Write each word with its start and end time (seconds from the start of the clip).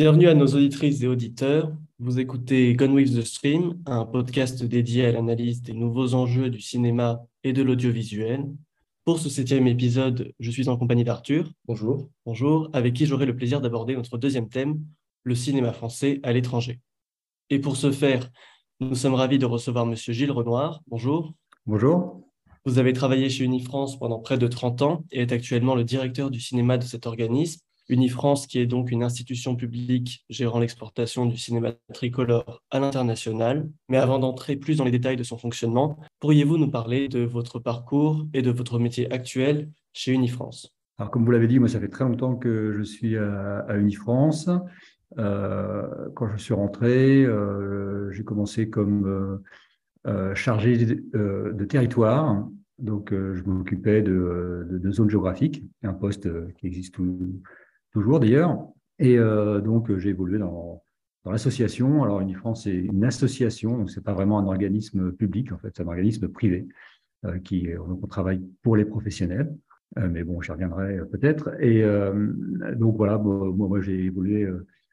Bienvenue 0.00 0.28
à 0.28 0.34
nos 0.34 0.46
auditrices 0.46 1.02
et 1.02 1.08
auditeurs. 1.08 1.72
Vous 1.98 2.20
écoutez 2.20 2.72
Gone 2.74 2.92
with 2.92 3.16
the 3.16 3.22
Stream, 3.22 3.82
un 3.84 4.04
podcast 4.04 4.62
dédié 4.62 5.06
à 5.06 5.10
l'analyse 5.10 5.60
des 5.60 5.72
nouveaux 5.72 6.14
enjeux 6.14 6.50
du 6.50 6.60
cinéma 6.60 7.26
et 7.42 7.52
de 7.52 7.62
l'audiovisuel. 7.62 8.46
Pour 9.04 9.18
ce 9.18 9.28
septième 9.28 9.66
épisode, 9.66 10.32
je 10.38 10.52
suis 10.52 10.68
en 10.68 10.76
compagnie 10.76 11.02
d'Arthur. 11.02 11.50
Bonjour. 11.66 12.08
Bonjour, 12.24 12.70
avec 12.72 12.94
qui 12.94 13.06
j'aurai 13.06 13.26
le 13.26 13.34
plaisir 13.34 13.60
d'aborder 13.60 13.96
notre 13.96 14.18
deuxième 14.18 14.48
thème, 14.48 14.78
le 15.24 15.34
cinéma 15.34 15.72
français 15.72 16.20
à 16.22 16.32
l'étranger. 16.32 16.78
Et 17.50 17.58
pour 17.58 17.76
ce 17.76 17.90
faire, 17.90 18.30
nous 18.78 18.94
sommes 18.94 19.14
ravis 19.14 19.40
de 19.40 19.46
recevoir 19.46 19.84
Monsieur 19.84 20.12
Gilles 20.12 20.30
Renoir. 20.30 20.80
Bonjour. 20.86 21.34
Bonjour. 21.66 22.22
Vous 22.64 22.78
avez 22.78 22.92
travaillé 22.92 23.28
chez 23.30 23.42
Unifrance 23.42 23.98
pendant 23.98 24.20
près 24.20 24.38
de 24.38 24.46
30 24.46 24.80
ans 24.82 25.04
et 25.10 25.22
êtes 25.22 25.32
actuellement 25.32 25.74
le 25.74 25.82
directeur 25.82 26.30
du 26.30 26.38
cinéma 26.38 26.78
de 26.78 26.84
cet 26.84 27.04
organisme. 27.04 27.62
Unifrance, 27.88 28.46
qui 28.46 28.58
est 28.58 28.66
donc 28.66 28.90
une 28.90 29.02
institution 29.02 29.56
publique 29.56 30.24
gérant 30.28 30.58
l'exportation 30.58 31.26
du 31.26 31.36
cinéma 31.36 31.72
tricolore 31.94 32.62
à 32.70 32.80
l'international. 32.80 33.68
Mais 33.88 33.96
avant 33.96 34.18
d'entrer 34.18 34.56
plus 34.56 34.76
dans 34.76 34.84
les 34.84 34.90
détails 34.90 35.16
de 35.16 35.22
son 35.22 35.38
fonctionnement, 35.38 35.98
pourriez-vous 36.20 36.58
nous 36.58 36.70
parler 36.70 37.08
de 37.08 37.20
votre 37.20 37.58
parcours 37.58 38.26
et 38.34 38.42
de 38.42 38.50
votre 38.50 38.78
métier 38.78 39.10
actuel 39.12 39.70
chez 39.92 40.12
Unifrance? 40.12 40.74
Alors, 40.98 41.10
comme 41.10 41.24
vous 41.24 41.30
l'avez 41.30 41.46
dit, 41.46 41.58
moi, 41.58 41.68
ça 41.68 41.80
fait 41.80 41.88
très 41.88 42.04
longtemps 42.04 42.36
que 42.36 42.72
je 42.72 42.82
suis 42.82 43.16
à, 43.16 43.76
Unifrance. 43.76 44.50
Euh, 45.18 46.08
quand 46.14 46.28
je 46.28 46.36
suis 46.36 46.54
rentré, 46.54 47.24
euh, 47.24 48.10
j'ai 48.12 48.24
commencé 48.24 48.68
comme 48.68 49.40
euh, 50.06 50.34
chargé 50.34 50.76
de, 50.76 51.64
territoire. 51.64 52.46
Donc, 52.78 53.12
je 53.12 53.42
m'occupais 53.44 54.02
de, 54.02 54.66
de, 54.70 54.90
zones 54.92 55.10
géographiques, 55.10 55.64
un 55.82 55.94
poste 55.94 56.28
qui 56.54 56.66
existe 56.66 56.94
tout, 56.94 57.40
toujours 57.92 58.20
d'ailleurs. 58.20 58.68
Et 58.98 59.18
euh, 59.18 59.60
donc, 59.60 59.96
j'ai 59.96 60.10
évolué 60.10 60.38
dans, 60.38 60.82
dans 61.24 61.30
l'association. 61.30 62.02
Alors, 62.02 62.20
Unifrance, 62.20 62.64
c'est 62.64 62.74
une 62.74 63.04
association, 63.04 63.78
donc 63.78 63.90
ce 63.90 63.98
n'est 64.00 64.04
pas 64.04 64.14
vraiment 64.14 64.38
un 64.38 64.46
organisme 64.46 65.12
public, 65.12 65.52
en 65.52 65.58
fait, 65.58 65.70
c'est 65.76 65.82
un 65.82 65.88
organisme 65.88 66.28
privé 66.28 66.68
euh, 67.24 67.38
qui, 67.38 67.68
donc 67.72 68.00
on 68.02 68.06
travaille 68.06 68.42
pour 68.62 68.76
les 68.76 68.84
professionnels. 68.84 69.54
Euh, 69.98 70.08
mais 70.10 70.22
bon, 70.24 70.40
j'y 70.40 70.52
reviendrai 70.52 70.98
peut-être. 71.10 71.50
Et 71.62 71.82
donc, 72.76 72.96
voilà, 72.96 73.18
moi, 73.18 73.52
moi 73.68 73.80
j'ai 73.80 74.04
évolué 74.04 74.48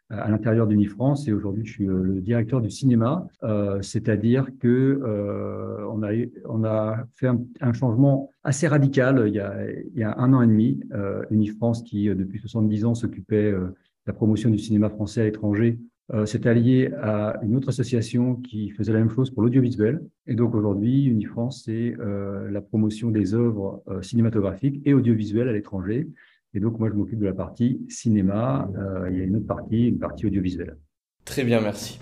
à 0.10 0.30
l'intérieur 0.30 0.68
d'Unifrance 0.68 1.28
et 1.28 1.34
aujourd'hui 1.34 1.66
je 1.66 1.72
suis 1.72 1.86
le 1.86 2.22
directeur 2.22 2.62
du 2.62 2.70
cinéma, 2.70 3.28
euh, 3.44 3.82
c'est-à-dire 3.82 4.48
que 4.60 4.68
euh, 5.04 5.86
on, 5.90 6.04
a, 6.04 6.12
on 6.48 6.64
a 6.64 7.06
fait 7.16 7.28
un, 7.60 7.74
changement 7.74 8.30
assez 8.44 8.68
radical 8.68 9.24
il 9.28 9.34
y 9.34 9.40
a, 9.40 9.56
il 9.72 10.00
y 10.00 10.04
a 10.04 10.16
un 10.18 10.34
an 10.34 10.42
et 10.42 10.48
demi. 10.48 10.80
Euh, 10.94 11.24
Unifrance 11.32 11.82
qui 11.82 12.06
depuis 12.08 12.40
70 12.40 12.86
ans 12.86 12.94
s'occupait 12.94 13.52
de 13.52 13.74
la 14.06 14.14
promotion 14.14 14.50
du 14.50 14.60
cinéma 14.60 14.90
français 14.90 15.22
à 15.22 15.24
l'étranger 15.24 15.80
s'est 16.26 16.46
allié 16.48 16.92
à 17.02 17.40
une 17.42 17.56
autre 17.56 17.70
association 17.70 18.36
qui 18.36 18.70
faisait 18.70 18.94
la 18.94 19.00
même 19.00 19.10
chose 19.10 19.32
pour 19.32 19.42
l'audiovisuel. 19.42 20.04
Et 20.28 20.36
donc 20.36 20.54
aujourd'hui, 20.54 21.06
Unifrance, 21.06 21.64
c'est 21.66 21.96
la 21.98 22.62
promotion 22.62 23.10
des 23.10 23.34
œuvres 23.34 23.84
cinématographiques 24.04 24.84
et 24.86 24.94
audiovisuelles 24.94 25.50
à 25.50 25.54
l'étranger. 25.54 26.08
Et 26.56 26.62
donc, 26.62 26.80
moi, 26.80 26.90
je 26.90 26.96
m'occupe 26.96 27.20
de 27.20 27.26
la 27.26 27.34
partie 27.34 27.82
cinéma. 27.90 28.70
Euh, 28.78 29.10
il 29.12 29.18
y 29.18 29.22
a 29.22 29.26
une 29.26 29.36
autre 29.36 29.48
partie, 29.48 29.90
une 29.90 30.00
partie 30.00 30.26
audiovisuelle. 30.26 30.78
Très 31.26 31.44
bien, 31.44 31.60
merci. 31.60 32.00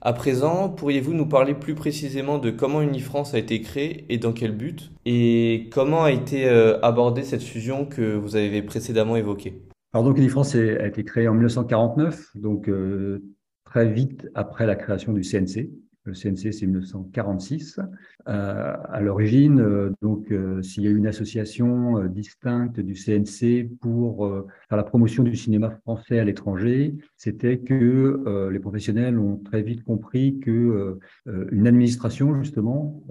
À 0.00 0.12
présent, 0.12 0.68
pourriez-vous 0.68 1.12
nous 1.12 1.26
parler 1.26 1.54
plus 1.54 1.74
précisément 1.74 2.38
de 2.38 2.50
comment 2.50 2.82
Unifrance 2.82 3.34
a 3.34 3.38
été 3.38 3.60
créée 3.60 4.06
et 4.08 4.18
dans 4.18 4.32
quel 4.32 4.56
but? 4.56 4.92
Et 5.04 5.68
comment 5.72 6.04
a 6.04 6.12
été 6.12 6.48
euh, 6.48 6.78
abordée 6.82 7.24
cette 7.24 7.42
fusion 7.42 7.84
que 7.84 8.14
vous 8.14 8.36
avez 8.36 8.62
précédemment 8.62 9.16
évoquée? 9.16 9.60
Alors, 9.92 10.04
donc, 10.04 10.18
Unifrance 10.18 10.54
a 10.54 10.86
été 10.86 11.02
créée 11.02 11.26
en 11.26 11.34
1949, 11.34 12.36
donc 12.36 12.68
euh, 12.68 13.24
très 13.64 13.90
vite 13.90 14.28
après 14.36 14.66
la 14.66 14.76
création 14.76 15.12
du 15.12 15.22
CNC. 15.22 15.68
Le 16.06 16.14
CNC, 16.14 16.52
c'est 16.52 16.66
1946. 16.66 17.80
Euh, 18.28 18.76
à 18.88 19.00
l'origine, 19.00 19.60
euh, 19.60 19.90
donc, 20.02 20.30
euh, 20.30 20.62
s'il 20.62 20.84
y 20.84 20.86
a 20.86 20.90
eu 20.90 20.96
une 20.96 21.06
association 21.06 22.06
distincte 22.06 22.80
du 22.80 22.94
CNC 22.94 23.68
pour 23.80 24.28
faire 24.68 24.76
la 24.76 24.84
promotion 24.84 25.22
du 25.22 25.36
cinéma 25.36 25.70
français 25.70 26.18
à 26.18 26.24
l'étranger, 26.24 26.94
c'était 27.16 27.58
que 27.58 28.48
les 28.50 28.58
professionnels 28.58 29.18
ont 29.18 29.36
très 29.38 29.62
vite 29.62 29.84
compris 29.84 30.38
que 30.38 30.98
une 31.26 31.66
administration, 31.66 32.34
justement, 32.34 33.02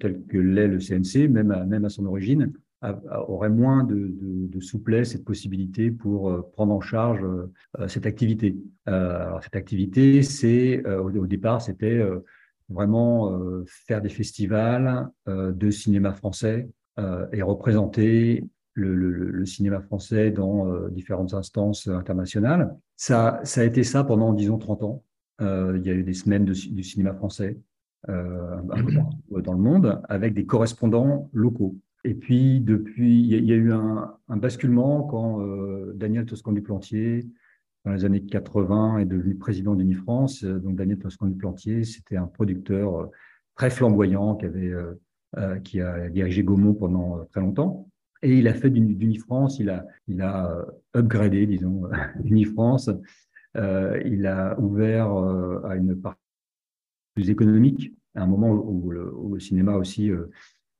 telle 0.00 0.22
que 0.28 0.38
l'est 0.38 0.68
le 0.68 0.78
CNC, 0.78 1.28
même 1.28 1.50
à, 1.50 1.64
même 1.64 1.84
à 1.84 1.88
son 1.88 2.06
origine, 2.06 2.52
aurait 3.28 3.50
moins 3.50 3.84
de, 3.84 4.10
de, 4.20 4.60
souplesse 4.60 5.14
et 5.14 5.18
de 5.18 5.24
possibilités 5.24 5.90
pour 5.90 6.50
prendre 6.52 6.72
en 6.72 6.80
charge 6.80 7.24
cette 7.86 8.06
activité. 8.06 8.56
cette 8.86 9.56
activité, 9.56 10.22
c'est 10.22 10.84
au, 10.86 11.26
départ, 11.26 11.62
c'était 11.62 12.02
vraiment 12.68 13.32
euh, 13.32 13.64
faire 13.66 14.00
des 14.00 14.08
festivals 14.08 15.08
euh, 15.28 15.52
de 15.52 15.70
cinéma 15.70 16.12
français 16.12 16.68
euh, 16.98 17.26
et 17.32 17.42
représenter 17.42 18.44
le, 18.74 19.44
cinéma 19.44 19.80
français 19.80 20.30
dans 20.30 20.88
différentes 20.90 21.34
instances 21.34 21.88
internationales. 21.88 22.76
Ça, 22.94 23.40
ça 23.42 23.62
a 23.62 23.64
été 23.64 23.82
ça 23.82 24.04
pendant, 24.04 24.32
disons, 24.32 24.56
30 24.56 24.82
ans. 24.84 25.04
il 25.40 25.82
y 25.84 25.90
a 25.90 25.94
eu 25.94 26.04
des 26.04 26.14
semaines 26.14 26.44
de, 26.44 26.52
du 26.52 26.84
cinéma 26.84 27.12
français 27.12 27.58
dans 28.06 29.52
le 29.52 29.58
monde 29.58 30.00
avec 30.08 30.32
des 30.32 30.46
correspondants 30.46 31.28
locaux. 31.32 31.74
Et 32.04 32.14
puis, 32.14 32.60
depuis, 32.60 33.20
il 33.20 33.44
y 33.44 33.52
a, 33.52 33.56
eu 33.56 33.72
un, 33.72 34.14
un 34.28 34.36
basculement 34.36 35.02
quand 35.02 35.44
Daniel 35.96 36.24
Toscan-du-Plantier 36.26 37.26
dans 37.84 37.92
les 37.92 38.04
années 38.04 38.22
80 38.22 38.98
est 38.98 39.04
devenu 39.04 39.34
président 39.34 39.74
d'Unifrance. 39.74 40.44
Euh, 40.44 40.58
donc 40.58 40.76
Daniel 40.76 40.98
Toscan-du-Plantier, 40.98 41.84
c'était 41.84 42.16
un 42.16 42.26
producteur 42.26 43.00
euh, 43.00 43.06
très 43.54 43.70
flamboyant 43.70 44.36
qui, 44.36 44.46
avait, 44.46 44.72
euh, 45.36 45.58
qui 45.60 45.80
a 45.80 46.08
dirigé 46.08 46.42
Gaumont 46.42 46.74
pendant 46.74 47.24
très 47.26 47.40
longtemps. 47.40 47.88
Et 48.22 48.36
il 48.38 48.48
a 48.48 48.54
fait 48.54 48.70
d'Unifrance, 48.70 49.58
il 49.60 49.70
a, 49.70 49.86
il 50.08 50.22
a 50.22 50.66
upgradé, 50.96 51.46
disons, 51.46 51.82
Unifrance. 52.24 52.90
il 53.54 54.26
a 54.26 54.58
ouvert 54.58 55.12
à 55.64 55.76
une 55.76 56.00
partie 56.00 56.20
plus 57.14 57.30
économique, 57.30 57.94
à 58.16 58.22
un 58.24 58.26
moment 58.26 58.50
où 58.50 58.90
le, 58.90 59.38
cinéma 59.38 59.76
aussi 59.76 60.10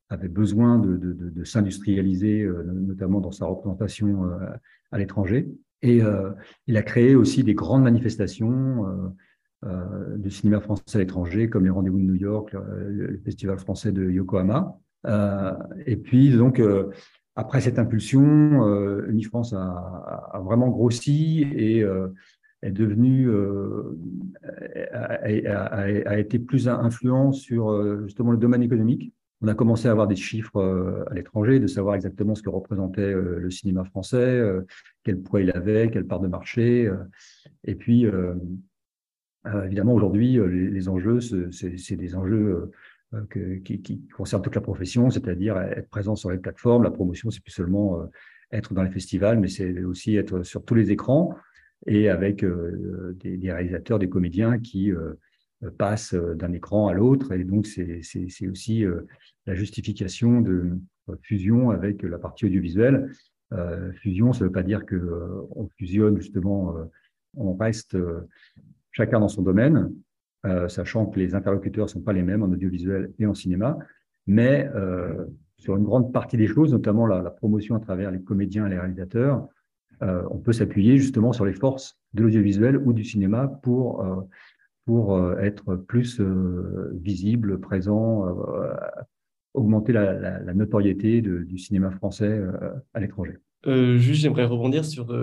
avait 0.09 0.29
besoin 0.29 0.81
de, 0.81 0.97
de 0.97 1.45
s'industrialiser, 1.45 2.45
notamment 2.67 3.21
dans 3.21 3.31
sa 3.31 3.47
représentation 3.47 4.29
à 4.91 4.99
l'étranger. 4.99 5.49
Et 5.83 6.03
euh, 6.03 6.31
il 6.67 6.77
a 6.77 6.83
créé 6.83 7.15
aussi 7.15 7.45
des 7.45 7.55
grandes 7.55 7.83
manifestations 7.83 8.87
euh, 8.87 9.69
euh, 9.69 10.17
de 10.17 10.29
cinéma 10.29 10.61
français 10.61 10.83
à 10.95 10.99
l'étranger, 10.99 11.49
comme 11.49 11.65
les 11.65 11.71
Rendez-vous 11.71 11.99
de 11.99 12.05
New 12.05 12.15
York, 12.15 12.53
le, 12.53 13.21
Festival 13.25 13.59
français 13.59 13.93
de 13.93 14.11
Yokohama. 14.11 14.79
et 15.87 15.97
puis, 15.97 16.31
donc, 16.37 16.61
après 17.37 17.61
cette 17.61 17.79
impulsion, 17.79 19.01
Unifrance 19.09 19.53
a, 19.53 20.31
a, 20.33 20.41
vraiment 20.45 20.69
grossi 20.69 21.43
et 21.55 21.85
est 22.63 22.71
devenu, 22.73 23.31
a, 24.93 25.55
a, 25.75 26.19
été 26.19 26.39
plus 26.39 26.69
influent 26.69 27.33
sur 27.33 28.05
justement 28.05 28.33
le 28.33 28.39
domaine 28.39 28.63
économique 28.63 29.13
on 29.41 29.49
a 29.49 29.55
commencé 29.55 29.87
à 29.89 29.93
avoir 29.93 30.09
des 30.09 30.17
chiffres 30.17 30.57
euh, 30.57 31.05
à 31.11 31.15
l'étranger, 31.15 31.61
de 31.61 31.67
savoir 31.67 31.95
exactement 31.95 32.35
ce 32.35 32.43
que 32.43 32.51
représentait 32.51 33.03
euh, 33.03 33.39
le 33.39 33.51
cinéma 33.51 33.85
français, 33.85 34.17
euh, 34.17 34.63
quel 35.05 35.21
poids 35.21 35.41
il 35.41 35.51
avait, 35.53 35.91
quelle 35.91 36.07
part 36.07 36.21
de 36.21 36.29
marché. 36.29 36.91
Et 37.65 37.75
puis, 37.75 38.07
évidemment, 39.65 39.95
aujourd'hui, 39.95 40.39
les, 40.47 40.89
enjeux, 40.89 41.21
c'est 41.21 41.97
des 41.97 42.15
enjeux 42.15 42.71
qui, 43.33 44.03
concernent 44.15 44.43
toute 44.43 44.55
la 44.55 44.61
profession, 44.61 45.09
c'est-à-dire 45.09 45.57
être 45.57 45.89
présent 45.89 46.15
sur 46.15 46.31
les 46.31 46.37
plateformes. 46.37 46.83
La 46.83 46.91
promotion, 46.91 47.31
c'est 47.31 47.43
plus 47.43 47.53
seulement 47.53 48.07
être 48.53 48.75
dans 48.75 48.83
les 48.83 48.91
festivals, 48.91 49.39
mais 49.39 49.49
c'est 49.49 49.83
aussi 49.83 50.17
être 50.17 50.43
sur 50.43 50.63
tous 50.63 50.75
les 50.75 50.91
écrans 50.91 51.35
et 51.87 52.11
avec 52.11 52.45
des, 52.45 53.39
réalisateurs, 53.51 53.99
des 53.99 54.11
comédiens 54.11 54.59
qui 54.59 54.93
passe 55.77 56.15
euh, 56.15 56.35
d'un 56.35 56.53
écran 56.53 56.89
à 56.89 56.95
l'autre. 56.95 57.33
Et 57.33 57.45
donc, 57.45 57.67
c'est 57.67 58.49
aussi 58.49 58.85
euh, 58.85 59.07
la 59.47 59.55
justification 59.55 60.41
de 60.41 60.79
fusion 61.23 61.71
avec 61.71 62.03
la 62.03 62.19
partie 62.19 62.45
audiovisuelle. 62.45 63.11
fusion, 63.95 64.35
ça 64.35 64.41
ne 64.41 64.45
veut 64.45 64.53
pas 64.53 64.63
dire 64.63 64.85
qu'on 64.85 65.67
fusionne 65.79 66.19
justement, 66.19 66.75
on 67.35 67.55
reste 67.55 67.97
chacun 68.93 69.19
dans 69.19 69.29
son 69.29 69.41
domaine, 69.41 69.91
sachant 70.69 71.07
que 71.07 71.19
les 71.19 71.35
interlocuteurs 71.35 71.87
ne 71.87 71.91
sont 71.91 72.03
pas 72.03 72.13
les 72.13 72.23
mêmes 72.23 72.43
en 72.43 72.51
audiovisuel 72.51 73.11
et 73.19 73.25
en 73.25 73.33
cinéma, 73.33 73.79
mais 74.27 74.69
sur 75.57 75.77
une 75.77 75.85
grande 75.85 76.13
partie 76.13 76.37
des 76.37 76.47
choses, 76.47 76.73
notamment 76.73 77.07
la, 77.07 77.31
promotion 77.31 77.75
à 77.75 77.81
travers 77.81 78.11
les 78.11 78.21
comédiens 78.21 78.67
et 78.67 78.71
les 78.71 78.79
réalisateurs, 78.79 79.49
on 80.03 80.37
peut 80.37 80.53
s'appuyer 80.53 80.99
justement 80.99 81.33
sur 81.33 81.47
les 81.47 81.55
forces 81.55 81.99
de 82.13 82.25
l'audiovisuel 82.25 82.77
ou 82.77 82.93
du 82.93 83.03
cinéma 83.03 83.49
pour 83.63 84.05
pour 84.89 85.15
euh, 85.15 85.37
être 85.41 85.77
plus 85.77 86.19
euh, 86.19 86.91
visible, 86.95 87.61
présent 87.61 88.27
euh, 88.27 88.73
augmenter 89.53 89.93
la, 89.93 90.55
notoriété 90.55 91.21
du 91.21 91.59
cinéma 91.59 91.91
français 91.91 92.41
à 92.95 93.01
l'étranger. 93.01 93.35
juste, 93.67 94.23
j'aimerais 94.23 94.47
rebondir 94.47 94.87
sur 94.87 95.15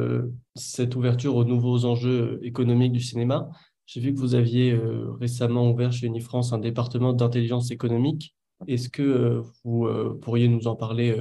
cette 0.53 0.95
ouverture 0.95 1.35
aux 1.35 1.45
nouveaux 1.45 1.85
enjeux 1.85 2.39
économiques 2.43 2.91
du 2.91 2.99
cinéma. 2.99 3.49
J'ai 3.87 4.01
vu 4.01 4.13
que 4.13 4.19
vous 4.19 4.35
aviez 4.35 4.77
récemment 5.19 5.71
ouvert 5.71 5.93
chez 5.93 6.07
Unifrance 6.07 6.51
un 6.51 6.57
département 6.57 7.13
d'intelligence 7.13 7.71
économique. 7.71 8.35
Est-ce 8.67 8.89
que 8.89 9.41
vous 9.63 9.87
pourriez 10.21 10.49
nous 10.49 10.67
en 10.67 10.75
parler 10.75 11.15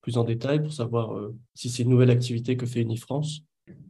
plus 0.00 0.18
en 0.18 0.24
détail 0.24 0.60
pour 0.60 0.72
savoir 0.72 1.14
si 1.54 1.70
c'est 1.70 1.84
une 1.84 1.90
nouvelle 1.90 2.10
activité 2.10 2.56
que 2.56 2.66
fait 2.66 2.80
Unifrance? 2.80 3.42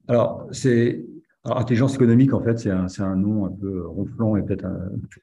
Alors, 0.07 0.47
c'est 0.51 1.07
alors, 1.47 1.59
intelligence 1.59 1.95
économique, 1.95 2.35
en 2.35 2.43
fait, 2.43 2.59
c'est 2.59 2.71
un, 2.71 2.87
un, 2.99 3.17
nom 3.17 3.47
un 3.47 3.53
peu 3.53 3.87
ronflant 3.87 4.37
et 4.37 4.43
peut-être 4.43 4.67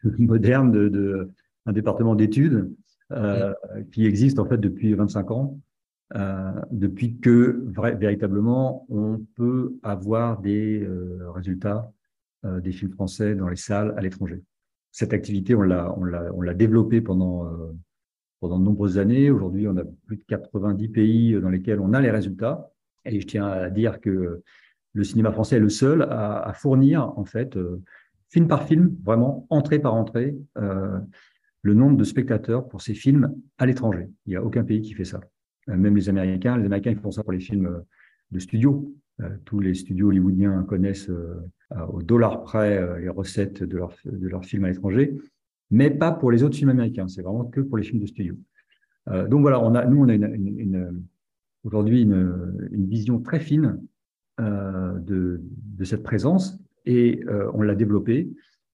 moderne 0.18 0.72
de, 0.72 0.90
de 0.90 1.30
un 1.66 1.72
département 1.72 2.16
d'études 2.16 2.72
euh, 3.12 3.54
qui 3.92 4.06
existe 4.06 4.40
en 4.40 4.46
fait 4.46 4.58
depuis 4.58 4.94
25 4.94 5.32
ans, 5.32 5.60
euh, 6.16 6.52
depuis 6.72 7.20
que 7.20 7.64
véritablement 7.98 8.86
on 8.90 9.20
peut 9.36 9.76
avoir 9.84 10.42
des 10.42 10.82
euh, 10.84 11.30
résultats 11.32 11.92
des 12.62 12.74
films 12.74 12.92
français 12.92 13.36
dans 13.36 13.48
les 13.48 13.56
salles 13.56 13.94
à 13.96 14.02
l'étranger. 14.02 14.44
Cette 14.92 15.14
activité, 15.14 15.56
on 15.56 15.62
l'a, 15.62 16.54
développée 16.54 17.00
pendant 17.00 17.50
pendant 18.42 18.60
de 18.60 18.66
nombreuses 18.66 18.98
années. 18.98 19.32
Aujourd'hui, 19.32 19.66
on 19.66 19.78
a 19.78 19.86
plus 20.06 20.18
de 20.18 20.24
90 20.28 20.90
pays 20.90 21.40
dans 21.40 21.48
lesquels 21.48 21.80
on 21.80 21.94
a 21.94 22.02
les 22.02 22.12
résultats. 22.12 22.70
Et 23.06 23.22
je 23.22 23.26
tiens 23.26 23.48
à 23.48 23.70
dire 23.70 24.02
que 24.02 24.44
le 24.94 25.04
cinéma 25.04 25.32
français 25.32 25.58
est 25.58 25.60
le 25.60 25.70
seul 25.70 26.04
à, 26.04 26.54
fournir, 26.54 27.18
en 27.18 27.26
fait, 27.26 27.58
euh, 27.58 27.82
film 28.30 28.48
par 28.48 28.64
film, 28.64 28.96
vraiment 29.04 29.48
entrée 29.50 29.80
par 29.80 29.96
entrée, 29.96 30.36
euh, 30.58 31.00
le 31.62 31.74
nombre 31.74 31.98
de 31.98 32.04
spectateurs 32.04 32.68
pour 32.68 32.82
ces 32.82 32.94
films 32.94 33.34
à 33.58 33.66
l'étranger. 33.66 34.08
Il 34.26 34.30
n'y 34.30 34.36
a 34.36 34.44
aucun 34.44 34.64
pays 34.64 34.82
qui 34.82 34.94
fait 34.94 35.06
ça. 35.06 35.20
Euh, 35.70 35.78
même 35.78 35.96
les 35.96 36.10
Américains, 36.10 36.58
les 36.58 36.66
Américains 36.66 36.92
ils 36.92 37.00
font 37.00 37.12
ça 37.12 37.24
pour 37.24 37.32
les 37.32 37.40
films 37.40 37.84
de 38.32 38.40
studio. 38.40 38.94
tous 39.46 39.60
les 39.60 39.76
studios 39.76 40.08
hollywoodiens 40.08 40.64
connaissent 40.64 41.12
au 41.90 42.02
dollar 42.02 42.42
près 42.42 43.00
les 43.00 43.10
recettes 43.10 43.62
de, 43.64 43.78
leur, 43.78 43.96
de 44.06 44.28
leurs 44.28 44.44
films 44.44 44.66
à 44.66 44.70
l'étranger, 44.70 45.16
mais 45.70 45.92
pas 45.92 46.12
pour 46.12 46.32
les 46.32 46.42
autres 46.42 46.56
films 46.56 46.72
américains. 46.72 47.08
C'est 47.08 47.22
vraiment 47.22 47.46
que 47.46 47.62
pour 47.62 47.78
les 47.78 47.84
films 47.84 48.02
de 48.02 48.08
studio. 48.08 48.36
donc 49.06 49.42
voilà, 49.42 49.60
nous, 49.88 50.04
on 50.04 50.10
a 50.10 50.16
une, 50.16 51.04
aujourd'hui 51.64 52.02
une, 52.02 52.88
vision 52.88 53.20
très 53.20 53.40
fine 53.40 53.80
de, 54.44 55.42
de, 55.42 55.84
cette 55.84 56.04
présence 56.04 56.60
et 56.86 57.24
euh, 57.28 57.50
on 57.54 57.62
l'a 57.62 57.76
développé. 57.76 58.30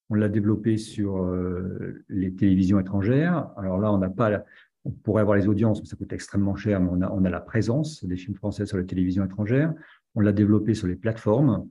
On 0.10 0.16
l'a 0.16 0.30
développé 0.30 0.78
sur 0.78 1.18
euh, 1.18 2.04
les 2.10 2.34
télévisions 2.34 2.80
étrangères. 2.80 3.50
Alors 3.58 3.78
là, 3.80 3.92
on 3.94 4.00
n'a 4.00 4.10
pas, 4.10 4.44
on 4.86 4.92
pourrait 4.92 5.22
avoir 5.22 5.38
les 5.38 5.48
audiences, 5.48 5.82
mais 5.82 5.88
ça 5.88 5.96
coûte 5.96 6.12
extrêmement 6.14 6.56
cher, 6.56 6.80
mais 6.80 6.90
on 6.92 7.02
a, 7.02 7.12
on 7.12 7.24
a 7.26 7.30
la 7.30 7.42
présence 7.42 8.04
des 8.04 8.18
films 8.18 8.36
français 8.36 8.66
sur 8.66 8.78
les 8.78 8.86
télévisions 8.86 9.24
étrangères. 9.24 9.74
On 10.16 10.22
l'a 10.22 10.32
développé 10.32 10.74
sur 10.74 10.88
les 10.88 10.96
plateformes. 10.96 11.68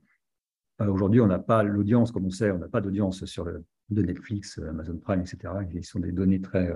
Aujourd'hui, 0.79 1.19
on 1.19 1.27
n'a 1.27 1.39
pas 1.39 1.63
l'audience, 1.63 2.13
comme 2.13 2.25
on 2.25 2.29
sait, 2.29 2.51
on 2.51 2.57
n'a 2.57 2.69
pas 2.69 2.79
d'audience 2.79 3.25
sur 3.25 3.43
le, 3.43 3.65
de 3.89 4.01
Netflix, 4.01 4.59
Amazon 4.59 4.97
Prime, 4.97 5.19
etc. 5.19 5.53
Ils 5.73 5.83
sont 5.83 5.99
des 5.99 6.13
données 6.13 6.39
très, 6.39 6.73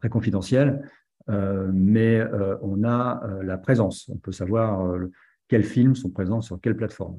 très 0.00 0.08
confidentielles. 0.08 0.82
Euh, 1.28 1.70
mais 1.72 2.20
euh, 2.20 2.56
on 2.62 2.84
a 2.84 3.24
euh, 3.24 3.42
la 3.42 3.58
présence. 3.58 4.08
On 4.08 4.16
peut 4.16 4.32
savoir 4.32 4.96
quels 5.48 5.64
films 5.64 5.94
sont 5.94 6.10
présents 6.10 6.40
sur 6.40 6.60
quelle 6.60 6.76
plateforme. 6.76 7.18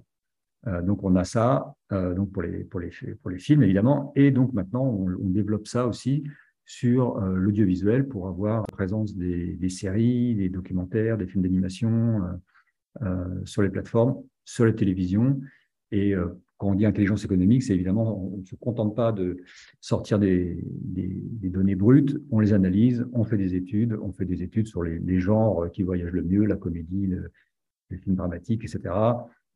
Euh, 0.67 0.81
donc 0.81 1.03
on 1.03 1.15
a 1.15 1.23
ça 1.23 1.75
euh, 1.91 2.13
donc 2.13 2.31
pour, 2.31 2.41
les, 2.41 2.63
pour, 2.63 2.79
les, 2.79 2.91
pour 3.21 3.29
les 3.29 3.39
films 3.39 3.63
évidemment, 3.63 4.11
et 4.15 4.31
donc 4.31 4.53
maintenant 4.53 4.85
on, 4.85 5.29
développe 5.29 5.67
ça 5.67 5.85
aussi 5.85 6.23
sur 6.65 7.17
euh, 7.17 7.35
l'audiovisuel 7.35 8.07
pour 8.07 8.27
avoir 8.27 8.61
la 8.61 8.75
présence 8.75 9.15
des, 9.15 9.55
des, 9.55 9.69
séries, 9.69 10.35
des 10.35 10.49
documentaires, 10.49 11.17
des 11.17 11.27
films 11.27 11.43
d'animation 11.43 12.21
sur 13.45 13.61
les 13.61 13.69
plateformes, 13.69 14.23
sur 14.43 14.65
les 14.65 14.73
télévisions. 14.73 15.39
Et 15.91 16.15
quand 16.57 16.69
on 16.69 16.73
dit 16.73 16.87
intelligence 16.87 17.23
économique, 17.23 17.61
c'est 17.61 17.75
évidemment, 17.75 18.19
on 18.33 18.37
ne 18.37 18.43
se 18.43 18.55
contente 18.55 18.95
pas 18.95 19.11
de 19.11 19.37
sortir 19.79 20.17
des, 20.17 20.57
des, 20.65 21.11
des, 21.13 21.49
données 21.49 21.75
brutes, 21.75 22.17
on 22.31 22.39
les 22.39 22.53
analyse, 22.53 23.05
on 23.13 23.23
fait 23.23 23.37
des 23.37 23.53
études, 23.53 23.95
on 24.01 24.11
fait 24.11 24.25
des 24.25 24.41
études 24.41 24.65
sur 24.65 24.81
les, 24.81 24.97
les 24.97 25.19
genres 25.19 25.69
qui 25.71 25.83
voyagent 25.83 26.11
le 26.11 26.23
mieux, 26.23 26.45
la 26.45 26.55
comédie, 26.55 27.05
le, 27.05 27.31
les 27.89 27.97
films 27.97 28.15
dramatiques, 28.15 28.63
etc., 28.63 28.93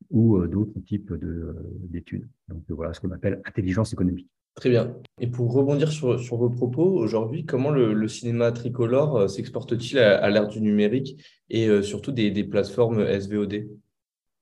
ou 0.10 0.38
euh, 0.38 0.48
d'autres 0.48 0.80
types 0.86 1.12
euh, 1.12 1.56
d'études. 1.90 2.28
Donc 2.48 2.64
voilà 2.70 2.94
ce 2.94 3.00
qu'on 3.00 3.12
appelle 3.12 3.42
intelligence 3.46 3.94
économique. 3.94 4.28
Très 4.56 4.70
bien. 4.70 4.96
Et 5.20 5.28
pour 5.28 5.54
rebondir 5.54 5.92
sur, 5.92 6.20
sur 6.20 6.36
vos 6.38 6.50
propos, 6.50 6.84
aujourd'hui, 6.84 7.46
comment 7.46 7.72
le, 7.72 8.08
cinéma 8.08 8.52
tricolore 8.52 9.16
euh, 9.16 9.28
s'exporte-t-il 9.28 10.00
à, 10.00 10.30
l'ère 10.30 10.48
du 10.48 10.62
numérique 10.62 11.24
et 11.50 11.82
surtout 11.84 12.12
des, 12.12 12.32
des, 12.32 12.44
plateformes 12.44 13.06
SVOD 13.06 13.68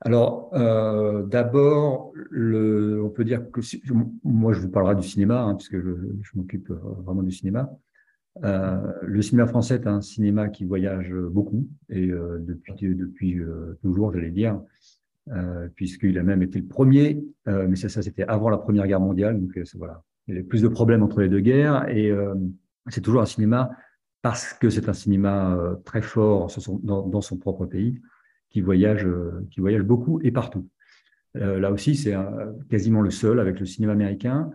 alors, 0.01 0.49
euh, 0.53 1.25
d'abord, 1.25 2.13
on 2.31 3.09
peut 3.09 3.25
dire 3.25 3.51
que 3.51 3.59
moi, 4.23 4.53
je 4.53 4.61
vous 4.61 4.69
parlerai 4.69 4.95
du 4.95 5.05
cinéma, 5.05 5.41
hein, 5.41 5.55
puisque 5.55 5.77
je, 5.77 5.91
je 6.21 6.31
m'occupe 6.35 6.69
vraiment 6.69 7.21
du 7.21 7.31
cinéma. 7.31 7.69
Euh, 8.43 8.93
le 9.01 9.21
cinéma 9.21 9.47
français 9.47 9.75
est 9.75 9.87
un 9.87 10.01
cinéma 10.01 10.49
qui 10.49 10.63
voyage 10.63 11.13
beaucoup 11.13 11.67
et 11.89 12.07
euh, 12.07 12.37
depuis, 12.39 12.73
depuis 12.95 13.39
euh, 13.39 13.77
toujours, 13.81 14.13
j'allais 14.13 14.31
dire, 14.31 14.59
puisqu'il 15.75 16.17
a 16.17 16.23
même 16.23 16.41
été 16.41 16.57
le 16.57 16.65
premier, 16.65 17.23
mais 17.45 17.75
ça, 17.75 17.87
ça 17.87 18.01
c'était 18.01 18.23
avant 18.23 18.49
la 18.49 18.57
Première 18.57 18.87
Guerre 18.87 18.99
mondiale, 18.99 19.39
donc 19.39 19.59
voilà, 19.75 20.01
il 20.25 20.33
y 20.33 20.37
avait 20.37 20.47
plus 20.47 20.63
de 20.63 20.67
problèmes 20.67 21.03
entre 21.03 21.21
les 21.21 21.29
deux 21.29 21.39
guerres 21.39 21.87
et 21.87 22.11
c'est 22.87 23.01
toujours 23.01 23.21
un 23.21 23.27
cinéma 23.27 23.69
parce 24.23 24.53
que 24.53 24.71
c'est 24.71 24.89
un 24.89 24.93
cinéma 24.93 25.55
très 25.85 26.01
fort 26.01 26.51
dans, 26.81 27.05
dans, 27.05 27.21
son 27.21 27.37
propre 27.37 27.67
pays 27.67 28.01
qui 28.49 28.61
voyage, 28.61 29.07
qui 29.51 29.59
voyage 29.59 29.83
beaucoup 29.83 30.19
et 30.23 30.31
partout. 30.31 30.67
là 31.35 31.71
aussi, 31.71 31.95
c'est 31.95 32.15
quasiment 32.67 33.03
le 33.03 33.11
seul 33.11 33.39
avec 33.39 33.59
le 33.59 33.67
cinéma 33.67 33.93
américain 33.93 34.49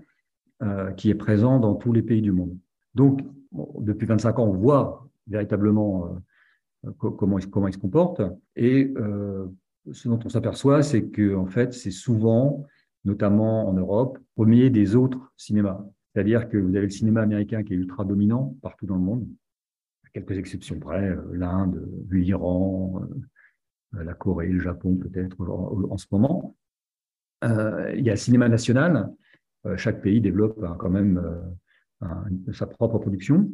qui 0.97 1.09
est 1.09 1.15
présent 1.15 1.61
dans 1.61 1.77
tous 1.77 1.93
les 1.93 2.03
pays 2.03 2.21
du 2.21 2.33
monde. 2.33 2.59
Donc, 2.95 3.21
depuis 3.81 4.07
25 4.07 4.39
ans, 4.39 4.47
on 4.47 4.53
voit 4.53 5.09
véritablement 5.27 6.21
euh, 6.87 6.91
comment, 6.99 7.39
il, 7.39 7.51
comment 7.51 7.69
il 7.69 7.75
se 7.75 7.79
comporte. 7.79 8.23
Et 8.57 8.93
euh, 8.97 9.47
ce 9.93 10.09
dont 10.09 10.19
on 10.25 10.29
s'aperçoit, 10.29 10.83
c'est 10.83 11.07
que 11.07 11.35
en 11.35 11.47
fait, 11.47 11.73
c'est 11.73 11.91
souvent, 11.91 12.67
notamment 13.05 13.69
en 13.69 13.73
Europe, 13.73 14.19
premier 14.35 14.71
des 14.71 14.97
autres 14.97 15.33
cinémas. 15.37 15.85
C'est-à-dire 16.13 16.49
que 16.49 16.57
vous 16.57 16.77
avez 16.77 16.87
le 16.87 16.91
cinéma 16.91 17.23
américain 17.23 17.63
qui 17.63 17.75
est 17.75 17.77
ultra 17.77 18.05
dominant 18.05 18.57
partout 18.63 18.87
dans 18.87 18.97
le 18.97 19.03
monde, 19.03 19.27
à 20.05 20.09
quelques 20.11 20.39
exceptions 20.39 20.79
près, 20.79 21.11
euh, 21.11 21.23
l'Inde, 21.33 21.89
l'Iran, 22.11 23.03
la 23.93 24.15
Corée, 24.15 24.49
le 24.49 24.59
Japon 24.59 24.97
peut-être 24.97 25.41
en, 25.41 25.97
ce 25.97 26.07
moment. 26.11 26.57
il 27.43 28.01
y 28.01 28.11
a 28.11 28.15
le 28.15 28.17
cinéma 28.17 28.49
national. 28.49 29.09
chaque 29.77 30.03
pays 30.03 30.21
développe 30.21 30.61
hein, 30.65 30.75
quand 30.81 30.91
même 30.91 31.23
sa 32.53 32.67
propre 32.67 32.99
production. 32.99 33.49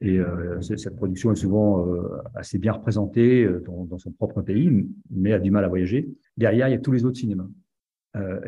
Et 0.00 0.18
euh, 0.18 0.60
cette 0.60 0.96
production 0.96 1.32
est 1.32 1.36
souvent 1.36 1.86
euh, 1.86 2.22
assez 2.34 2.58
bien 2.58 2.72
représentée 2.72 3.44
euh, 3.44 3.64
dans, 3.66 3.98
son 3.98 4.12
propre 4.12 4.42
pays, 4.42 4.86
mais 5.10 5.32
a 5.32 5.40
du 5.40 5.50
mal 5.50 5.64
à 5.64 5.68
voyager. 5.68 6.08
Derrière, 6.36 6.68
il 6.68 6.72
y 6.72 6.74
a 6.74 6.78
tous 6.78 6.92
les 6.92 7.04
autres 7.04 7.18
cinémas. 7.18 7.48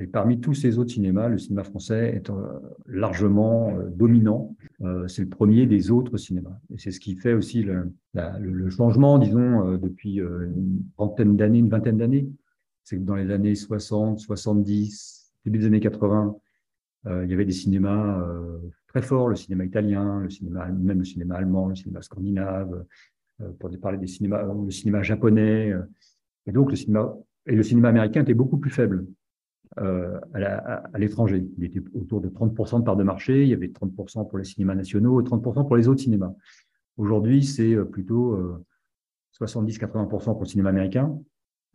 Et 0.01 0.09
parmi 0.09 0.41
tous 0.41 0.55
ces 0.55 0.79
autres 0.79 0.91
cinémas, 0.91 1.29
le 1.29 1.39
cinéma 1.39 1.63
français 1.63 2.17
est 2.17 2.33
largement 2.87 3.73
dominant. 3.91 4.57
c'est 5.07 5.23
le 5.23 5.29
premier 5.29 5.67
des 5.67 5.93
autres 5.93 6.17
cinémas. 6.17 6.59
Et 6.75 6.79
c'est 6.79 6.91
ce 6.91 6.99
qui 6.99 7.15
fait 7.15 7.35
aussi 7.35 7.63
le, 7.63 7.93
le, 8.15 8.71
changement, 8.71 9.19
disons, 9.19 9.77
depuis 9.77 10.17
une 10.17 10.83
trentaine 10.97 11.37
d'années, 11.37 11.59
une 11.59 11.69
vingtaine 11.69 11.99
d'années. 11.99 12.27
C'est 12.83 12.97
que 12.97 13.03
dans 13.03 13.15
les 13.15 13.31
années 13.31 13.55
60, 13.55 14.19
70, 14.19 15.35
début 15.45 15.59
des 15.59 15.67
années 15.67 15.79
80, 15.79 16.37
il 17.05 17.31
y 17.31 17.35
avait 17.35 17.45
des 17.45 17.53
cinémas 17.53 18.27
très 18.91 19.03
fort, 19.03 19.29
le 19.29 19.37
cinéma 19.37 19.65
italien, 19.65 20.21
le 20.21 20.31
cinéma, 20.31 20.67
même 20.67 20.99
le 20.99 21.05
cinéma 21.05 21.37
allemand, 21.37 21.69
le 21.69 21.77
cinéma 21.77 22.03
scandinave, 22.03 22.85
euh, 23.41 23.51
pour 23.59 23.71
parler 23.81 23.99
des 23.99 24.09
cinémas, 24.09 24.43
le 24.43 24.71
cinéma 24.71 25.03
japonais. 25.03 25.71
Euh, 25.71 25.83
et 26.47 26.53
donc, 26.53 26.71
le 26.71 26.77
cinéma, 26.77 27.15
et 27.47 27.55
le 27.55 27.63
cinéma 27.63 27.89
américain 27.89 28.23
était 28.23 28.35
beaucoup 28.35 28.59
plus 28.59 28.71
faible 28.71 29.07
euh, 29.79 30.19
à 30.35 30.99
l'étranger. 30.99 31.47
Il 31.57 31.65
était 31.65 31.81
autour 31.95 32.21
de 32.21 32.29
30% 32.29 32.81
de 32.81 32.85
part 32.85 32.97
de 32.97 33.05
marché, 33.05 33.45
il 33.45 33.49
y 33.49 33.55
avait 33.55 33.69
30% 33.69 34.29
pour 34.29 34.39
les 34.39 34.45
cinémas 34.45 34.75
nationaux 34.75 35.21
et 35.21 35.25
30% 35.25 35.67
pour 35.67 35.77
les 35.77 35.87
autres 35.87 36.01
cinémas. 36.01 36.33
Aujourd'hui, 36.97 37.45
c'est 37.45 37.77
plutôt 37.85 38.37
70-80% 39.41 40.09
pour 40.09 40.41
le 40.41 40.47
cinéma 40.47 40.71
américain, 40.71 41.17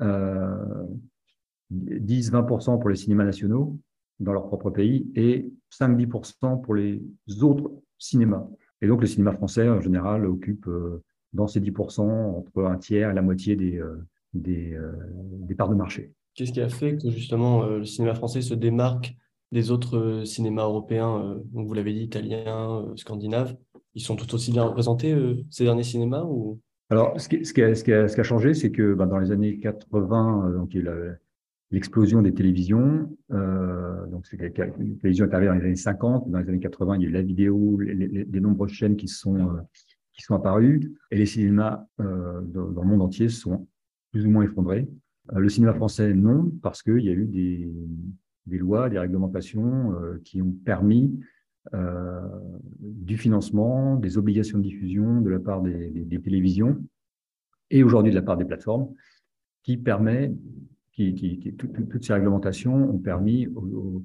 10-20% 0.01 2.79
pour 2.79 2.89
les 2.89 2.97
cinémas 2.97 3.23
nationaux 3.23 3.79
dans 4.19 4.33
leur 4.33 4.47
propre 4.47 4.69
pays 4.69 5.09
et 5.15 5.49
5-10% 5.79 6.61
pour 6.61 6.75
les 6.75 7.01
autres 7.41 7.71
cinémas. 7.97 8.47
Et 8.81 8.87
donc 8.87 9.01
le 9.01 9.07
cinéma 9.07 9.31
français, 9.31 9.67
en 9.67 9.81
général, 9.81 10.25
occupe 10.25 10.67
euh, 10.67 11.01
dans 11.33 11.47
ces 11.47 11.59
10% 11.59 12.01
entre 12.01 12.65
un 12.65 12.77
tiers 12.77 13.11
et 13.11 13.13
la 13.13 13.21
moitié 13.21 13.55
des, 13.55 13.77
euh, 13.77 14.05
des, 14.33 14.73
euh, 14.73 14.91
des 15.21 15.55
parts 15.55 15.69
de 15.69 15.75
marché. 15.75 16.13
Qu'est-ce 16.33 16.51
qui 16.51 16.61
a 16.61 16.69
fait 16.69 16.97
que 16.97 17.09
justement 17.09 17.65
le 17.65 17.85
cinéma 17.85 18.13
français 18.13 18.41
se 18.41 18.53
démarque 18.53 19.15
des 19.53 19.71
autres 19.71 20.23
cinémas 20.25 20.63
européens, 20.63 21.39
donc 21.53 21.67
vous 21.67 21.73
l'avez 21.73 21.93
dit, 21.93 22.03
italiens, 22.03 22.85
scandinaves 22.97 23.55
ils 23.97 24.01
sont 24.01 24.17
tout 24.17 24.35
aussi 24.35 24.51
bien 24.51 24.63
représentés, 24.63 25.15
ces 25.49 25.63
derniers 25.63 25.83
cinémas 25.83 26.23
ou... 26.23 26.59
Alors, 26.89 27.13
ce 27.19 27.29
qui, 27.29 27.45
ce, 27.45 27.53
qui 27.53 27.61
a, 27.61 27.73
ce, 27.73 27.81
qui 27.81 27.93
a, 27.93 28.09
ce 28.09 28.15
qui 28.15 28.19
a, 28.19 28.23
changé, 28.23 28.53
c'est 28.53 28.69
que 28.71 28.93
ben, 28.93 29.07
dans 29.07 29.17
les 29.17 29.31
années 29.31 29.57
80, 29.57 30.51
donc, 30.57 30.73
il 30.73 30.83
y 30.83 30.87
a 30.89 30.93
l'explosion 31.71 32.21
des 32.21 32.33
télévisions. 32.33 33.09
Euh, 33.31 34.05
donc, 34.07 34.25
c'est 34.27 34.37
la 34.37 34.49
télévision 34.49 35.25
est 35.25 35.33
arrivée 35.33 35.47
dans 35.47 35.55
les 35.55 35.65
années 35.65 35.75
50. 35.75 36.29
Dans 36.29 36.39
les 36.39 36.49
années 36.49 36.59
80, 36.59 36.95
il 36.95 37.01
y 37.01 37.05
a 37.05 37.09
eu 37.09 37.11
la 37.11 37.21
vidéo, 37.21 37.79
les, 37.79 38.39
nombreuses 38.39 38.71
chaînes 38.71 38.95
qui 38.95 39.07
sont, 39.07 39.49
euh, 39.49 39.61
qui 40.13 40.21
sont 40.21 40.35
apparues. 40.35 40.93
Et 41.11 41.17
les 41.17 41.25
cinémas 41.25 41.85
euh, 41.99 42.41
dans, 42.41 42.81
le 42.81 42.87
monde 42.87 43.01
entier 43.01 43.29
sont 43.29 43.67
plus 44.11 44.25
ou 44.25 44.29
moins 44.29 44.43
effondrés. 44.43 44.87
Le 45.33 45.49
cinéma 45.49 45.73
français, 45.73 46.13
non, 46.13 46.51
parce 46.61 46.83
qu'il 46.83 46.99
y 46.99 47.09
a 47.09 47.13
eu 47.13 47.25
des, 47.25 47.67
des 48.45 48.57
lois, 48.59 48.89
des 48.89 48.99
réglementations 48.99 49.91
qui 50.23 50.39
ont 50.39 50.51
permis 50.63 51.19
du 52.79 53.17
financement, 53.17 53.95
des 53.95 54.19
obligations 54.19 54.59
de 54.59 54.63
diffusion 54.63 55.21
de 55.21 55.31
la 55.31 55.39
part 55.39 55.63
des, 55.63 55.89
des 55.89 56.21
télévisions 56.21 56.79
et 57.71 57.83
aujourd'hui 57.83 58.11
de 58.11 58.15
la 58.15 58.21
part 58.21 58.37
des 58.37 58.45
plateformes, 58.45 58.93
qui 59.63 59.77
permet 59.77 60.31
qui, 60.95 61.13
qui, 61.13 61.39
qui 61.39 61.53
tout, 61.53 61.67
toutes 61.67 62.03
ces 62.03 62.13
réglementations 62.13 62.89
ont 62.89 62.97
permis 62.97 63.47
au, 63.47 63.61
au, 63.61 64.03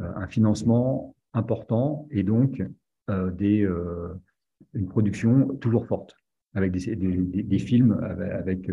euh, 0.00 0.12
un 0.16 0.26
financement 0.26 1.14
important 1.32 2.06
et 2.10 2.22
donc 2.22 2.62
euh, 3.10 3.30
des, 3.30 3.62
euh, 3.62 4.14
une 4.72 4.88
production 4.88 5.48
toujours 5.56 5.86
forte 5.86 6.16
avec 6.54 6.72
des, 6.72 6.96
des, 6.96 7.42
des 7.42 7.58
films 7.58 7.92
avec, 8.02 8.32
avec, 8.32 8.70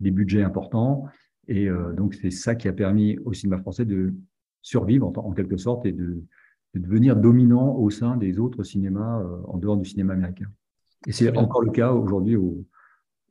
des 0.00 0.10
budgets 0.10 0.42
importants. 0.42 1.06
Et 1.48 1.68
euh, 1.68 1.92
donc, 1.92 2.14
c'est 2.14 2.30
ça 2.30 2.54
qui 2.54 2.68
a 2.68 2.72
permis 2.72 3.18
au 3.24 3.32
cinéma 3.32 3.58
français 3.58 3.84
de 3.84 4.14
survivre 4.62 5.06
en, 5.06 5.12
en 5.16 5.32
quelque 5.32 5.56
sorte 5.56 5.86
et 5.86 5.92
de, 5.92 6.22
de, 6.74 6.80
devenir 6.80 7.16
dominant 7.16 7.74
au 7.74 7.90
sein 7.90 8.16
des 8.16 8.38
autres 8.38 8.62
cinémas 8.62 9.22
en 9.46 9.58
dehors 9.58 9.76
du 9.76 9.88
cinéma 9.88 10.12
américain. 10.12 10.46
Et 11.06 11.12
c'est 11.12 11.36
encore 11.36 11.62
le 11.62 11.70
cas 11.70 11.92
aujourd'hui 11.92 12.36
au, 12.36 12.64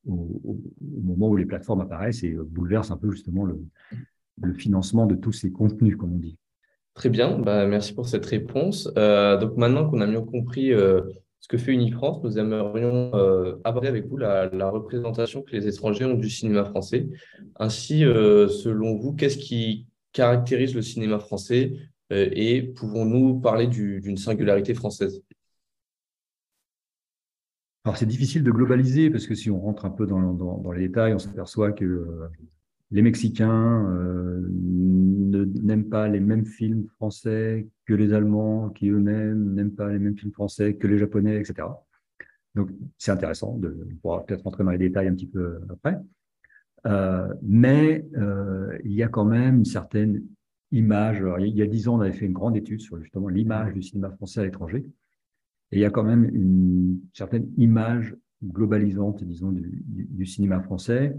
au, 0.06 0.60
moment 0.80 1.28
où 1.28 1.36
les 1.36 1.46
plateformes 1.46 1.80
apparaissent 1.80 2.22
et 2.24 2.32
bouleversent 2.32 2.90
un 2.90 2.96
peu 2.96 3.10
justement 3.10 3.44
le, 3.44 3.58
financement 4.54 5.06
de 5.06 5.14
tous 5.14 5.32
ces 5.32 5.52
contenus, 5.52 5.96
comme 5.96 6.14
on 6.14 6.18
dit. 6.18 6.36
Très 6.94 7.08
bien, 7.08 7.38
bah, 7.38 7.66
merci 7.66 7.94
pour 7.94 8.08
cette 8.08 8.26
réponse. 8.26 8.90
Euh, 8.98 9.38
donc 9.38 9.56
maintenant 9.56 9.88
qu'on 9.88 10.00
a 10.00 10.06
mieux 10.06 10.20
compris 10.20 10.72
euh, 10.72 11.00
ce 11.42 11.48
que 11.48 11.58
fait 11.58 11.72
Unifrance, 11.72 12.22
nous 12.22 12.38
aimerions 12.38 13.10
euh, 13.14 13.56
aborder 13.64 13.88
avec 13.88 14.06
vous 14.06 14.16
la, 14.16 14.48
représentation 14.70 15.42
que 15.42 15.50
les 15.50 15.66
étrangers 15.66 16.04
ont 16.04 16.14
du 16.14 16.30
cinéma 16.30 16.64
français. 16.64 17.08
Ainsi, 17.58 18.04
euh, 18.04 18.46
selon 18.46 18.96
vous, 18.96 19.12
qu'est-ce 19.12 19.38
qui 19.38 19.86
caractérise 20.12 20.72
le 20.72 20.82
cinéma 20.82 21.18
français 21.18 21.72
euh, 22.12 22.28
et 22.32 22.62
pouvons-nous 22.62 23.40
parler 23.40 23.66
d'une 23.66 24.16
singularité 24.16 24.72
française? 24.72 25.20
Alors 27.84 27.96
c'est 27.96 28.06
difficile 28.06 28.44
de 28.44 28.50
globaliser 28.52 29.10
parce 29.10 29.26
que 29.26 29.34
si 29.34 29.50
on 29.50 29.60
rentre 29.60 29.84
un 29.84 29.90
peu 29.90 30.06
dans, 30.06 30.72
les 30.72 30.86
détails, 30.86 31.14
on 31.14 31.18
s'aperçoit 31.18 31.72
que 31.72 31.84
euh, 31.84 32.28
les 32.92 33.02
Mexicains 33.02 33.90
euh, 33.90 34.46
n'aiment 34.50 35.88
pas 35.88 36.06
les 36.06 36.20
mêmes 36.20 36.46
films 36.46 36.86
français 36.96 37.66
que 37.86 37.94
les 37.94 38.12
Allemands, 38.12 38.70
qui 38.70 38.88
eux-mêmes 38.88 39.54
n'aiment 39.54 39.74
pas 39.74 39.90
les 39.90 39.98
mêmes 39.98 40.16
films 40.16 40.32
français 40.32 40.74
que 40.74 40.86
les 40.86 40.98
Japonais, 40.98 41.40
etc. 41.40 41.66
Donc 42.54 42.70
c'est 42.98 43.10
intéressant, 43.10 43.56
de, 43.56 43.76
on 43.90 43.96
pourra 43.96 44.24
peut-être 44.24 44.42
rentrer 44.44 44.62
dans 44.62 44.70
les 44.70 44.78
détails 44.78 45.08
un 45.08 45.14
petit 45.14 45.26
peu 45.26 45.58
après. 45.68 45.98
Euh, 46.86 47.32
mais 47.42 48.04
il 48.84 48.92
y 48.92 49.02
a 49.02 49.08
quand 49.08 49.24
même 49.24 49.58
une 49.58 49.64
certaine 49.64 50.22
image. 50.70 51.24
Il 51.40 51.56
y 51.56 51.62
a 51.62 51.66
dix 51.66 51.88
ans, 51.88 51.96
on 51.96 52.00
avait 52.00 52.12
fait 52.12 52.26
une 52.26 52.32
grande 52.32 52.56
étude 52.56 52.80
sur 52.80 53.00
justement 53.00 53.28
l'image 53.28 53.72
du 53.72 53.82
cinéma 53.82 54.10
français 54.10 54.40
à 54.40 54.44
l'étranger. 54.44 54.84
Et 55.72 55.78
il 55.78 55.80
y 55.80 55.86
a 55.86 55.90
quand 55.90 56.04
même 56.04 56.24
une 56.24 57.00
certaine 57.14 57.50
image 57.56 58.14
globalisante, 58.44 59.24
disons, 59.24 59.52
du, 59.52 60.26
cinéma 60.26 60.60
français 60.60 61.16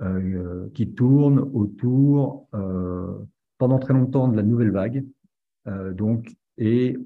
euh, 0.00 0.68
qui 0.74 0.92
tourne 0.92 1.38
autour, 1.38 2.48
euh, 2.54 3.18
pendant 3.58 3.78
très 3.78 3.92
longtemps, 3.92 4.28
de 4.28 4.36
la 4.36 4.42
nouvelle 4.42 4.70
vague. 4.70 5.04
Euh, 5.68 5.92
donc, 5.92 6.34
et 6.56 6.96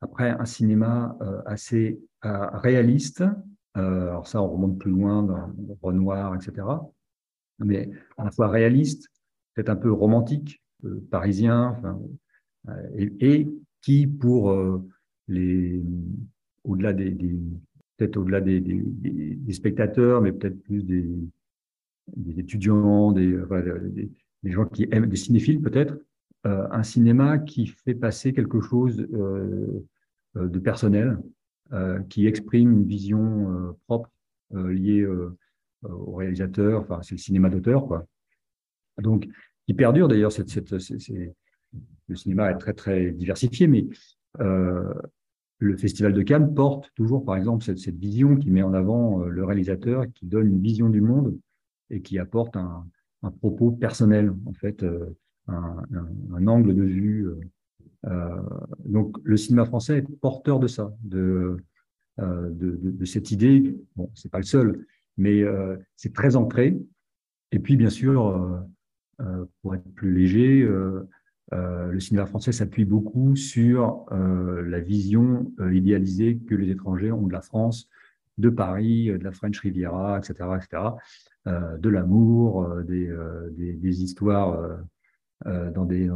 après, 0.00 0.30
un 0.30 0.44
cinéma 0.44 1.16
assez 1.44 2.00
réaliste. 2.22 3.24
alors 3.74 4.26
ça, 4.26 4.40
on 4.42 4.48
remonte 4.48 4.78
plus 4.78 4.92
loin 4.92 5.22
dans 5.22 5.52
Renoir, 5.82 6.34
etc. 6.34 6.66
Mais 7.58 7.90
à 8.16 8.24
la 8.24 8.30
fois 8.30 8.48
réaliste, 8.48 9.08
peut-être 9.54 9.70
un 9.70 9.76
peu 9.76 9.92
romantique, 9.92 10.62
parisien, 11.10 11.76
et, 12.96 13.48
qui, 13.82 14.06
pour 14.06 14.52
au-delà 16.64 16.92
des, 16.92 17.10
peut-être 17.96 18.16
au-delà 18.16 18.40
des, 18.40 18.62
spectateurs, 19.50 20.20
mais 20.20 20.32
peut-être 20.32 20.60
plus 20.62 20.84
des, 20.84 21.08
étudiants, 22.38 23.12
des, 23.12 23.38
gens 24.44 24.66
qui 24.66 24.86
aiment, 24.90 25.06
des 25.06 25.16
cinéphiles 25.16 25.60
peut-être, 25.60 25.98
euh, 26.46 26.66
un 26.70 26.82
cinéma 26.82 27.38
qui 27.38 27.66
fait 27.66 27.94
passer 27.94 28.32
quelque 28.32 28.60
chose 28.60 29.06
euh, 29.12 29.84
de 30.34 30.58
personnel, 30.58 31.18
euh, 31.74 32.00
qui 32.04 32.26
exprime 32.26 32.72
une 32.72 32.86
vision 32.86 33.52
euh, 33.52 33.72
propre 33.86 34.10
euh, 34.54 34.72
liée 34.72 35.06
au 35.82 36.14
réalisateur, 36.14 36.80
enfin 36.80 37.02
c'est 37.02 37.14
le 37.14 37.18
cinéma 37.18 37.50
d'auteur, 37.50 37.86
quoi. 37.86 38.06
Donc, 38.96 39.28
qui 39.66 39.74
perdure 39.74 40.08
d'ailleurs, 40.08 40.32
cette, 40.32 40.70
le 40.70 42.16
cinéma 42.16 42.50
est 42.50 42.56
très 42.56 42.72
très 42.72 43.10
diversifié, 43.10 43.66
mais 43.66 43.86
euh, 44.40 44.94
le 45.58 45.76
Festival 45.76 46.12
de 46.12 46.22
Cannes 46.22 46.54
porte 46.54 46.90
toujours, 46.94 47.24
par 47.24 47.36
exemple, 47.36 47.64
cette, 47.64 47.96
vision 47.96 48.36
qui 48.36 48.50
met 48.50 48.62
en 48.62 48.74
avant 48.74 49.22
euh, 49.22 49.28
le 49.28 49.44
réalisateur, 49.44 50.04
qui 50.14 50.26
donne 50.26 50.48
une 50.48 50.60
vision 50.60 50.88
du 50.88 51.00
monde 51.00 51.38
et 51.90 52.00
qui 52.00 52.18
apporte 52.18 52.56
un, 52.56 52.86
propos 53.40 53.72
personnel, 53.72 54.32
en 54.46 54.52
fait, 54.52 54.82
euh, 54.84 55.16
un, 55.48 56.46
angle 56.46 56.74
de 56.74 56.82
vue. 56.82 57.28
Euh, 58.06 58.36
donc, 58.84 59.16
le 59.24 59.36
cinéma 59.36 59.64
français 59.64 59.98
est 59.98 60.20
porteur 60.20 60.60
de 60.60 60.68
ça, 60.68 60.94
de 61.02 61.56
cette 63.04 63.32
idée. 63.32 63.76
Bon, 63.96 64.10
c'est 64.14 64.30
pas 64.30 64.38
le 64.38 64.44
seul, 64.44 64.86
mais 65.16 65.42
c'est 65.96 66.12
très 66.12 66.36
ancré. 66.36 66.78
Et 67.50 67.58
puis, 67.58 67.76
bien 67.76 67.90
sûr, 67.90 68.62
pour 69.62 69.74
être 69.74 69.94
plus 69.94 70.14
léger, 70.14 70.68
euh, 71.54 71.90
le 71.90 72.00
cinéma 72.00 72.26
français 72.26 72.52
s'appuie 72.52 72.84
beaucoup 72.84 73.34
sur 73.34 74.04
euh, 74.12 74.62
la 74.68 74.80
vision 74.80 75.50
euh, 75.60 75.74
idéalisée 75.74 76.38
que 76.38 76.54
les 76.54 76.70
étrangers 76.70 77.10
ont 77.10 77.26
de 77.26 77.32
la 77.32 77.40
France, 77.40 77.88
de 78.36 78.50
Paris, 78.50 79.06
de 79.06 79.24
la 79.24 79.32
French 79.32 79.58
Riviera, 79.60 80.18
etc., 80.18 80.50
etc., 80.56 80.82
de 81.78 81.88
l'amour, 81.88 82.68
des, 82.84 84.02
histoires 84.02 84.78
dans 85.46 85.86
des, 85.86 86.10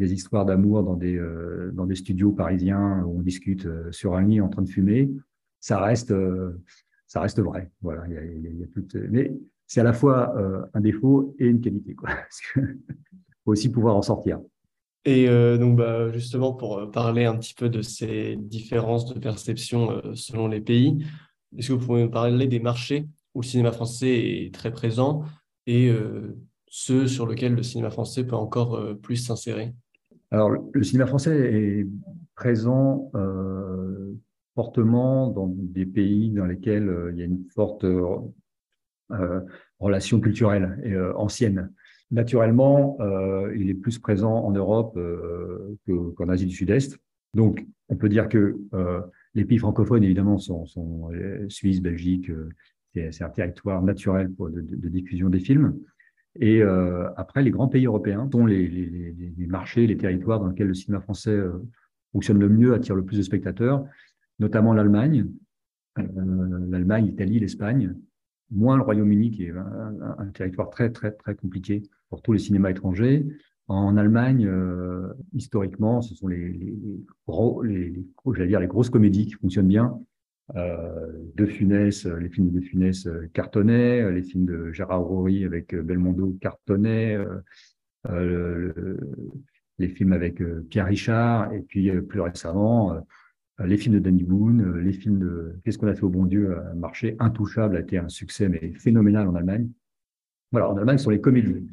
histoires 0.00 0.44
d'amour 0.44 0.82
dans 0.82 0.96
des 1.86 1.94
studios 1.94 2.32
parisiens 2.32 3.04
où 3.04 3.20
on 3.20 3.22
discute 3.22 3.68
sur 3.92 4.16
un 4.16 4.22
lit 4.22 4.40
en 4.40 4.48
train 4.48 4.62
de 4.62 4.68
fumer. 4.68 5.12
Ça 5.60 5.78
reste 5.80 6.12
ça 7.06 7.20
reste 7.20 7.38
vrai. 7.38 7.70
Voilà, 7.82 8.04
il 8.08 8.14
y 8.14 8.16
a, 8.16 8.24
y 8.24 9.08
mais 9.08 9.32
c'est 9.68 9.80
à 9.80 9.84
la 9.84 9.92
fois 9.92 10.34
un 10.74 10.80
défaut 10.80 11.36
et 11.38 11.46
une 11.46 11.60
qualité, 11.60 11.94
quoi. 11.94 12.10
faut 13.46 13.52
aussi 13.52 13.70
pouvoir 13.70 13.96
en 13.96 14.02
sortir. 14.02 14.40
Et 15.06 15.28
euh, 15.28 15.56
donc, 15.56 15.78
bah, 15.78 16.10
justement, 16.12 16.52
pour 16.52 16.78
euh, 16.78 16.90
parler 16.90 17.24
un 17.24 17.36
petit 17.36 17.54
peu 17.54 17.68
de 17.68 17.80
ces 17.80 18.36
différences 18.36 19.06
de 19.06 19.18
perception 19.20 19.92
euh, 19.92 20.14
selon 20.14 20.48
les 20.48 20.60
pays, 20.60 21.06
est-ce 21.56 21.68
que 21.68 21.72
vous 21.74 21.86
pouvez 21.86 22.02
me 22.02 22.10
parler 22.10 22.48
des 22.48 22.58
marchés 22.58 23.06
où 23.34 23.40
le 23.40 23.46
cinéma 23.46 23.70
français 23.70 24.18
est 24.18 24.52
très 24.52 24.72
présent 24.72 25.22
et 25.68 25.88
euh, 25.88 26.36
ceux 26.66 27.06
sur 27.06 27.28
lesquels 27.28 27.54
le 27.54 27.62
cinéma 27.62 27.90
français 27.90 28.24
peut 28.24 28.34
encore 28.34 28.82
plus 29.00 29.16
s'insérer? 29.16 29.72
Alors, 30.32 30.50
le 30.50 30.82
cinéma 30.82 31.06
français 31.06 31.36
est 31.38 31.86
présent 32.34 33.12
fortement 34.56 35.28
dans 35.28 35.46
des 35.46 35.86
pays 35.86 36.30
dans 36.30 36.44
lesquels 36.44 37.12
il 37.12 37.18
y 37.18 37.22
a 37.22 37.26
une 37.26 37.44
forte 37.54 37.86
relation 39.78 40.20
culturelle 40.20 40.80
et 40.84 40.98
ancienne. 41.14 41.72
Naturellement, 42.12 42.96
euh, 43.00 43.52
il 43.56 43.68
est 43.68 43.74
plus 43.74 43.98
présent 43.98 44.32
en 44.32 44.52
Europe 44.52 44.96
euh, 44.96 45.76
qu'en 46.14 46.28
Asie 46.28 46.46
du 46.46 46.54
Sud-Est. 46.54 46.98
Donc, 47.34 47.66
on 47.88 47.96
peut 47.96 48.08
dire 48.08 48.28
que 48.28 48.56
euh, 48.74 49.00
les 49.34 49.44
pays 49.44 49.58
francophones, 49.58 50.04
évidemment, 50.04 50.38
sont, 50.38 50.66
Suisse, 51.48 51.82
Belgique. 51.82 52.30
C'est 52.94 53.24
un 53.24 53.28
territoire 53.28 53.82
naturel 53.82 54.32
de, 54.38 54.88
diffusion 54.88 55.28
des 55.28 55.40
films. 55.40 55.76
Et 56.40 56.62
après, 56.62 57.42
les 57.42 57.50
grands 57.50 57.68
pays 57.68 57.84
européens 57.84 58.26
sont 58.32 58.46
les, 58.46 59.34
marchés, 59.48 59.86
les 59.86 59.98
territoires 59.98 60.40
dans 60.40 60.48
lesquels 60.48 60.68
le 60.68 60.74
cinéma 60.74 61.02
français 61.02 61.38
fonctionne 62.12 62.38
le 62.38 62.48
mieux, 62.48 62.72
attire 62.72 62.94
le 62.94 63.04
plus 63.04 63.18
de 63.18 63.22
spectateurs, 63.22 63.84
notamment 64.38 64.72
l'Allemagne, 64.72 65.26
l'Allemagne, 65.96 67.06
l'Italie, 67.06 67.38
l'Espagne, 67.38 67.94
moins 68.50 68.76
le 68.76 68.82
Royaume-Uni, 68.82 69.30
qui 69.30 69.44
est 69.44 69.50
un, 69.50 70.16
un, 70.18 70.26
territoire 70.28 70.70
très, 70.70 70.90
très, 70.90 71.12
très 71.12 71.34
compliqué 71.34 71.82
pour 72.10 72.22
tous 72.22 72.32
les 72.32 72.38
cinémas 72.38 72.70
étrangers, 72.70 73.26
En 73.68 73.96
Allemagne, 73.96 74.46
euh, 74.46 75.12
historiquement, 75.34 76.00
ce 76.00 76.14
sont 76.14 76.28
les, 76.28 76.76
gros, 77.26 77.64
dire 77.64 78.60
les 78.60 78.66
grosses 78.66 78.90
comédies 78.90 79.26
qui 79.26 79.32
fonctionnent 79.32 79.68
bien. 79.68 79.98
Euh, 80.54 81.08
de 81.34 81.44
Funès, 81.44 82.06
les 82.06 82.28
films 82.28 82.52
de 82.52 82.60
Funès 82.60 83.08
cartonnaient, 83.34 84.12
les 84.12 84.22
films 84.22 84.46
de 84.46 84.70
Gérard 84.70 85.02
Rory 85.02 85.44
avec 85.44 85.74
Belmondo 85.74 86.36
cartonnaient, 86.40 87.18
euh, 88.08 88.96
les 89.78 89.88
films 89.88 90.12
avec 90.12 90.40
Pierre 90.68 90.86
Richard, 90.86 91.52
et 91.52 91.60
puis 91.60 91.90
plus 92.02 92.20
récemment, 92.20 92.96
les 93.58 93.76
films 93.76 93.96
de 93.96 94.00
Danny 94.00 94.22
Boone, 94.22 94.78
les 94.78 94.92
films 94.92 95.18
de 95.18 95.58
Qu'est-ce 95.64 95.78
qu'on 95.78 95.88
a 95.88 95.94
fait 95.94 96.04
au 96.04 96.08
bon 96.08 96.24
Dieu 96.24 96.56
a 96.56 96.74
marché, 96.74 97.16
Intouchable 97.18 97.76
a 97.76 97.80
été 97.80 97.98
un 97.98 98.08
succès 98.08 98.48
mais 98.48 98.72
phénoménal 98.74 99.26
en 99.26 99.34
Allemagne. 99.34 99.68
Voilà, 100.52 100.70
en 100.70 100.76
Allemagne, 100.76 100.98
ce 100.98 101.04
sont 101.04 101.10
les 101.10 101.20
comédies. 101.20 101.66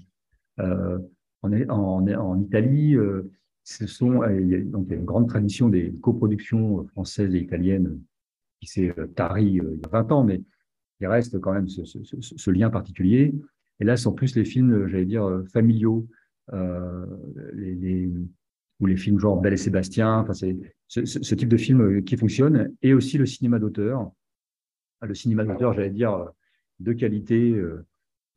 Euh, 0.59 0.99
en, 1.41 2.41
Italie, 2.41 2.95
euh, 2.95 3.29
ce 3.63 3.85
sont, 3.87 4.23
il 4.29 4.47
y 4.47 4.55
a, 4.55 4.59
donc, 4.59 4.89
une 4.91 5.05
grande 5.05 5.27
tradition 5.27 5.69
des 5.69 5.91
coproductions 6.01 6.85
françaises 6.87 7.35
et 7.35 7.39
italiennes 7.39 7.99
qui 8.61 8.67
s'est 8.67 8.93
tarie 9.15 9.45
il 9.45 9.55
y 9.55 9.85
a 9.85 9.89
20 9.89 10.11
ans, 10.11 10.23
mais 10.23 10.41
il 11.01 11.07
reste 11.07 11.39
quand 11.39 11.53
même 11.53 11.67
ce, 11.67 12.51
lien 12.51 12.69
particulier. 12.69 13.33
Et 13.79 13.83
là, 13.83 13.97
sont 13.97 14.13
plus 14.13 14.35
les 14.35 14.45
films, 14.45 14.87
j'allais 14.87 15.05
dire, 15.05 15.43
familiaux, 15.51 16.07
euh, 16.51 17.05
les, 17.53 18.11
ou 18.79 18.85
les 18.85 18.97
films 18.97 19.19
genre 19.19 19.39
Belle 19.39 19.53
et 19.53 19.57
Sébastien. 19.57 20.19
Enfin, 20.19 20.33
c'est 20.33 20.57
ce, 20.87 21.35
type 21.35 21.49
de 21.49 21.57
film 21.57 22.03
qui 22.03 22.17
fonctionne. 22.17 22.73
Et 22.81 22.93
aussi 22.93 23.17
le 23.17 23.25
cinéma 23.25 23.59
d'auteur. 23.59 24.11
Le 25.01 25.13
cinéma 25.13 25.43
d'auteur, 25.43 25.73
j'allais 25.73 25.89
dire, 25.89 26.29
de 26.79 26.93
qualité. 26.93 27.51
Euh, 27.51 27.65
euh, 27.65 27.85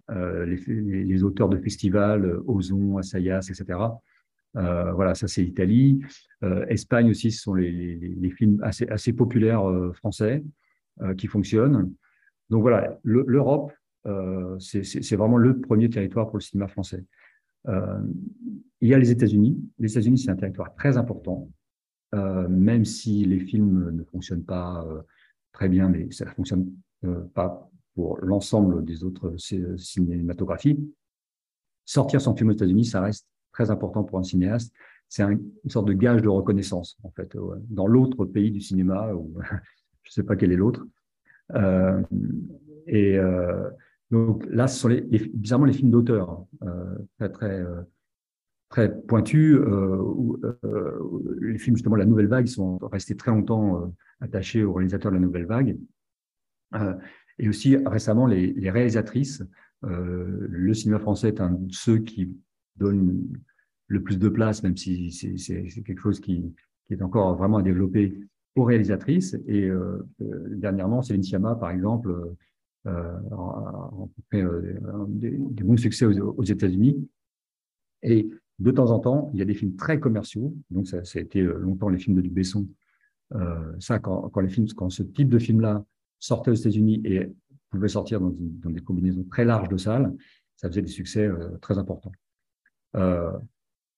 les, 0.09 1.05
les, 1.05 1.25
auteurs 1.25 1.49
de 1.49 1.57
festivals, 1.57 2.25
euh, 2.25 2.43
Ozon, 2.47 2.99
Assayas, 2.99 3.49
etc. 3.51 3.79
Euh, 4.57 4.93
voilà, 4.93 5.15
ça 5.15 5.29
c'est 5.29 5.43
l'Italie. 5.43 6.01
Euh, 6.43 6.65
Espagne 6.67 7.11
aussi, 7.11 7.31
ce 7.31 7.43
sont 7.43 7.55
les, 7.55 8.31
films 8.31 8.61
assez, 8.63 9.13
populaires 9.13 9.69
euh, 9.69 9.93
français 9.93 10.43
qui 11.19 11.27
fonctionnent. 11.27 11.93
Donc 12.49 12.63
voilà, 12.63 12.99
l'Europe, 13.03 13.71
c'est 14.59 15.17
vraiment 15.17 15.37
le 15.37 15.61
premier 15.61 15.91
territoire 15.91 16.27
pour 16.27 16.39
le 16.39 16.43
cinéma 16.43 16.69
français. 16.69 17.05
il 17.67 18.89
y 18.89 18.95
a 18.95 18.99
les 18.99 19.11
États-Unis. 19.11 19.61
Les 19.79 19.91
États-Unis, 19.91 20.19
c'est 20.19 20.31
un 20.31 20.37
territoire 20.37 20.75
très 20.75 20.97
important, 20.97 21.51
même 22.15 22.87
si 22.87 23.27
les 23.27 23.41
films 23.41 23.91
ne 23.91 24.05
fonctionnent 24.05 24.45
pas 24.45 24.87
très 25.53 25.69
bien, 25.69 25.91
mais 25.91 26.11
ça 26.13 26.25
ne 26.25 26.31
fonctionne 26.31 26.67
pas 27.35 27.69
pour 27.97 28.19
l'ensemble 28.23 28.85
des 28.85 29.03
autres 29.03 29.35
cinématographies. 29.37 30.79
Sortir 31.85 32.21
son 32.21 32.37
film 32.37 32.51
aux 32.51 32.53
États-Unis, 32.53 32.85
ça 32.85 33.01
reste 33.01 33.27
très 33.53 33.71
important 33.73 34.05
pour 34.05 34.19
un 34.19 34.23
cinéaste. 34.23 34.73
C'est 35.09 35.23
un, 35.23 35.31
une 35.31 35.71
sorte 35.71 35.87
de 35.87 35.93
gage 35.93 36.23
de 36.23 36.29
reconnaissance, 36.29 36.99
en 37.03 37.11
fait, 37.11 37.37
dans 37.71 37.89
l'autre 37.89 38.25
pays 38.25 38.53
du 38.53 38.61
cinéma, 38.61 39.13
ou 39.15 39.35
je 40.03 40.11
ne 40.11 40.13
sais 40.13 40.23
pas 40.23 40.37
quel 40.37 40.53
est 40.53 40.57
l'autre. 40.57 40.87
Euh, 41.55 42.03
et 42.87 43.19
euh, 43.19 43.69
donc 44.11 44.45
là, 44.49 44.69
ce 44.69 44.79
sont 44.79 44.89
bizarrement 45.35 45.67
les 45.67 45.73
films 45.73 45.91
d'auteur, 45.91 46.45
euh, 46.63 46.97
très, 47.19 47.31
très, 47.31 47.61
euh, 47.61 47.83
très 48.69 48.95
pointus. 48.95 49.57
Euh, 49.57 49.97
où, 49.97 50.39
euh, 50.65 51.39
les 51.41 51.59
films, 51.59 51.77
justement, 51.77 51.97
la 51.97 52.05
Nouvelle 52.05 52.29
Vague, 52.29 52.47
sont 52.47 52.79
restés 52.79 53.17
très 53.17 53.31
longtemps 53.31 53.93
attachés 54.21 54.65
aux 54.65 54.75
réalisateurs 54.75 55.11
de 55.11 55.17
la 55.17 55.23
Nouvelle 55.23 55.47
Vague. 55.47 55.79
Et 57.39 57.49
aussi 57.49 57.77
récemment, 57.77 58.27
les, 58.27 58.53
les 58.53 58.71
réalisatrices. 58.71 59.43
Euh, 59.85 60.47
le 60.49 60.75
cinéma 60.75 60.99
français 60.99 61.29
est 61.29 61.41
un 61.41 61.51
de 61.51 61.73
ceux 61.73 61.99
qui 61.99 62.37
donne 62.77 63.27
le 63.89 64.03
plus 64.03 64.19
de 64.19 64.29
place, 64.29 64.63
même 64.63 64.77
si 64.77 65.13
c'est 65.13 65.83
quelque 65.83 66.01
chose 66.01 66.21
qui, 66.21 66.55
qui, 66.87 66.95
est 66.95 67.03
encore 67.03 67.37
vraiment 67.37 67.59
à 67.59 67.63
développer 67.63 68.19
aux 68.55 68.65
réalisatrices. 68.65 69.37
Et 69.47 69.65
euh, 69.65 70.07
euh 70.23 70.49
dernièrement, 70.57 71.03
Céline 71.03 71.23
Sciamma, 71.23 71.55
par 71.55 71.71
exemple, 71.71 72.35
euh, 72.87 73.19
a 73.33 73.89
rencontré 73.91 74.43
euh, 74.43 74.77
des, 75.09 75.65
bons 75.65 75.77
succès 75.77 76.07
aux, 76.07 76.45
États-Unis. 76.45 77.09
Et 78.03 78.31
de 78.61 78.71
temps 78.71 78.91
en 78.91 79.01
temps, 79.01 79.31
il 79.33 79.41
y 79.41 79.43
a 79.43 79.45
des 79.45 79.55
films 79.55 79.75
très 79.75 79.99
commerciaux. 79.99 80.55
Donc, 80.71 80.87
ça, 80.87 81.05
ça 81.05 81.19
a 81.19 81.23
été 81.23 81.43
longtemps 81.43 81.89
les 81.89 81.99
films 81.99 82.17
de 82.17 82.21
Dubesson. 82.21 82.69
Euh, 83.35 83.73
ça, 83.81 83.99
quand, 83.99 84.29
quand, 84.29 84.41
les 84.41 84.49
films, 84.49 84.69
quand 84.77 84.91
ce 84.91 85.03
type 85.03 85.29
de 85.29 85.39
film-là 85.39 85.85
sortait 86.19 86.51
aux 86.51 86.55
États-Unis 86.55 87.01
et 87.05 87.33
pouvait 87.71 87.89
sortir 87.89 88.21
dans, 88.21 88.31
des 88.31 88.81
combinaisons 88.81 89.25
très 89.25 89.45
larges 89.45 89.69
de 89.69 89.77
salles, 89.77 90.15
ça 90.57 90.69
faisait 90.69 90.83
des 90.83 90.89
succès 90.89 91.27
euh, 91.27 91.59
très 91.61 91.79
importants. 91.79 92.13
Euh, 92.97 93.33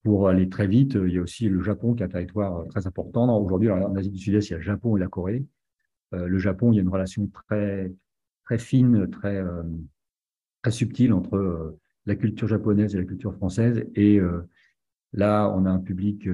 pour 0.03 0.29
aller 0.29 0.49
très 0.49 0.67
vite, 0.67 0.95
il 0.95 1.13
y 1.13 1.19
a 1.19 1.21
aussi 1.21 1.49
le 1.49 1.63
Japon 1.63 1.95
qui 1.95 2.03
est 2.03 2.07
un 2.07 2.09
territoire 2.09 2.67
très 2.69 2.87
important. 2.87 3.37
Aujourd'hui, 3.43 3.71
en 3.71 3.95
Asie 3.97 4.11
du 4.11 4.19
Sud-Est, 4.19 4.49
il 4.49 4.53
y 4.53 4.55
a 4.55 4.59
le 4.59 4.63
Japon 4.63 4.97
et 4.97 5.01
la 5.01 5.09
Corée. 5.09 5.45
Euh, 6.15 6.27
le 6.27 6.39
Japon, 6.39 6.73
il 6.73 6.77
y 6.77 6.79
a 6.79 6.83
une 6.83 6.89
relation 6.89 7.27
très, 7.29 7.93
très 8.45 8.59
fine, 8.59 9.09
très, 9.11 9.37
euh, 9.37 9.63
très 10.63 10.71
subtile 10.71 11.13
entre 11.13 11.37
euh, 11.37 11.79
la 12.07 12.17
culture 12.17 12.49
japonaise 12.49 12.95
et 12.95 12.99
la 12.99 13.05
culture 13.05 13.35
française. 13.35 13.85
Et 13.95 14.19
là, 15.13 15.53
on 15.55 15.67
a 15.67 15.71
un 15.71 15.79
public, 15.79 16.27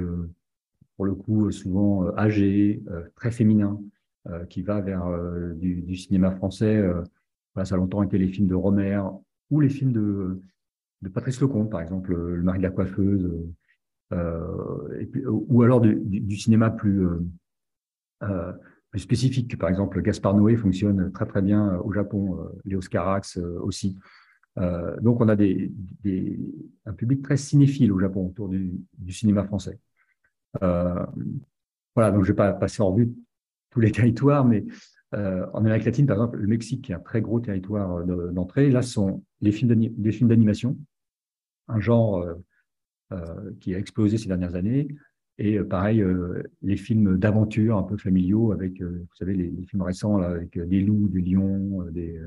pour 0.95 1.05
le 1.05 1.17
coup, 1.17 1.51
souvent 1.51 2.17
âgé, 2.17 2.81
très 3.17 3.33
féminin, 3.33 3.81
qui 4.49 4.63
va 4.63 4.81
vers 4.81 5.07
du, 5.55 5.83
du, 5.83 5.97
cinéma 5.97 6.31
français 6.31 6.83
voilà, 7.55 7.65
ça 7.67 7.75
a 7.75 7.79
longtemps 7.79 8.03
été 8.03 8.19
les 8.19 8.29
films 8.29 8.49
de 8.49 8.55
Romer 8.55 9.01
ou 9.51 9.61
les 9.61 9.69
films 9.69 9.93
de, 9.93 10.41
de 11.03 11.09
Patrice 11.09 11.41
Lecomte, 11.41 11.71
par 11.71 11.81
exemple, 11.81 12.15
Le 12.15 12.43
mari 12.43 12.59
de 12.59 12.65
la 12.65 12.71
coiffeuse, 12.71 13.31
euh, 14.13 15.03
ou 15.27 15.63
alors 15.63 15.81
du, 15.81 16.37
cinéma 16.37 16.71
plus, 16.71 17.07
euh, 17.07 17.21
euh, 18.23 18.53
spécifique. 18.97 19.59
Par 19.59 19.69
exemple, 19.69 20.01
Gaspard 20.03 20.35
Noé 20.35 20.57
fonctionne 20.57 21.11
très 21.13 21.27
très 21.27 21.43
bien 21.43 21.77
au 21.79 21.93
Japon, 21.93 22.39
euh, 22.41 22.61
Léo 22.65 22.81
Scarax 22.81 23.39
euh, 23.39 23.59
aussi. 23.61 23.99
Euh, 24.59 24.99
donc 25.01 25.21
on 25.21 25.29
a 25.29 25.35
des, 25.35 25.73
un 26.87 26.93
public 26.93 27.23
très 27.23 27.37
cinéphile 27.37 27.93
au 27.93 27.99
Japon 27.99 28.29
autour 28.29 28.49
du, 28.49 28.73
du 28.99 29.13
cinéma 29.13 29.45
français. 29.45 29.79
voilà, 30.61 32.11
donc 32.13 32.23
je 32.23 32.29
vais 32.29 32.37
pas 32.37 32.53
passer 32.53 32.83
en 32.83 32.93
vue 32.93 33.13
tous 33.75 33.81
les 33.81 33.91
territoires, 33.91 34.45
mais 34.45 34.65
euh, 35.15 35.47
en 35.53 35.61
Amérique 35.61 35.85
latine, 35.85 36.07
par 36.07 36.17
exemple, 36.17 36.39
le 36.39 36.47
Mexique, 36.47 36.83
qui 36.83 36.93
est 36.93 36.95
un 36.95 37.01
très 37.01 37.21
gros 37.21 37.41
territoire 37.41 37.99
euh, 37.99 38.31
d'entrée, 38.31 38.71
là, 38.71 38.83
sont 38.83 39.23
les 39.41 39.53
films 39.53 39.69
d'animation, 40.29 40.79
un 41.69 41.81
genre 41.81 42.25
euh, 43.13 43.51
qui 43.61 43.75
a 43.75 43.79
explosé 43.79 44.17
ces 44.17 44.29
dernières 44.29 44.55
années. 44.55 44.89
Et 45.39 45.59
pareil, 45.65 46.05
les 46.63 46.77
films 46.77 47.19
d'aventure 47.19 47.77
un 47.77 47.83
peu 47.83 47.97
familiaux 47.97 48.53
avec, 48.53 48.81
vous 48.81 49.15
savez, 49.19 49.35
les, 49.35 49.67
films 49.67 49.83
récents 49.83 50.17
là, 50.17 50.29
avec 50.29 50.57
des 50.57 50.81
loups, 50.81 51.09
des 51.09 51.23
lions, 51.23 51.83
des, 51.91 52.21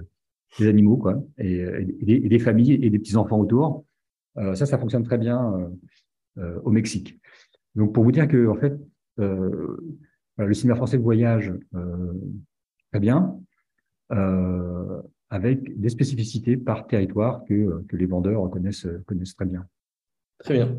animaux, 0.59 0.97
quoi, 0.97 1.23
et, 1.37 1.65
des, 2.01 2.15
et, 2.15 2.27
des, 2.27 2.39
familles 2.39 2.73
et 2.73 2.89
des 2.89 2.99
petits-enfants 2.99 3.39
autour. 3.39 3.85
ça, 4.35 4.65
ça 4.65 4.77
fonctionne 4.77 5.03
très 5.03 5.17
bien 5.17 5.71
au 6.35 6.69
Mexique. 6.69 7.17
Donc, 7.75 7.93
pour 7.93 8.03
vous 8.03 8.11
dire 8.11 8.27
que, 8.27 8.45
en 8.49 8.55
fait, 8.55 8.77
le 10.37 10.53
cinéma 10.53 10.75
français 10.75 10.97
voyage 10.97 11.53
très 12.91 12.99
bien, 12.99 13.39
euh, 14.11 15.01
avec 15.29 15.79
des 15.79 15.89
spécificités 15.89 16.57
par 16.57 16.87
territoire 16.87 17.43
que, 17.45 17.83
les 17.91 18.05
vendeurs 18.05 18.49
connaissent, 18.49 18.87
très 19.35 19.45
bien. 19.45 19.67
Très 20.39 20.53
bien. 20.53 20.77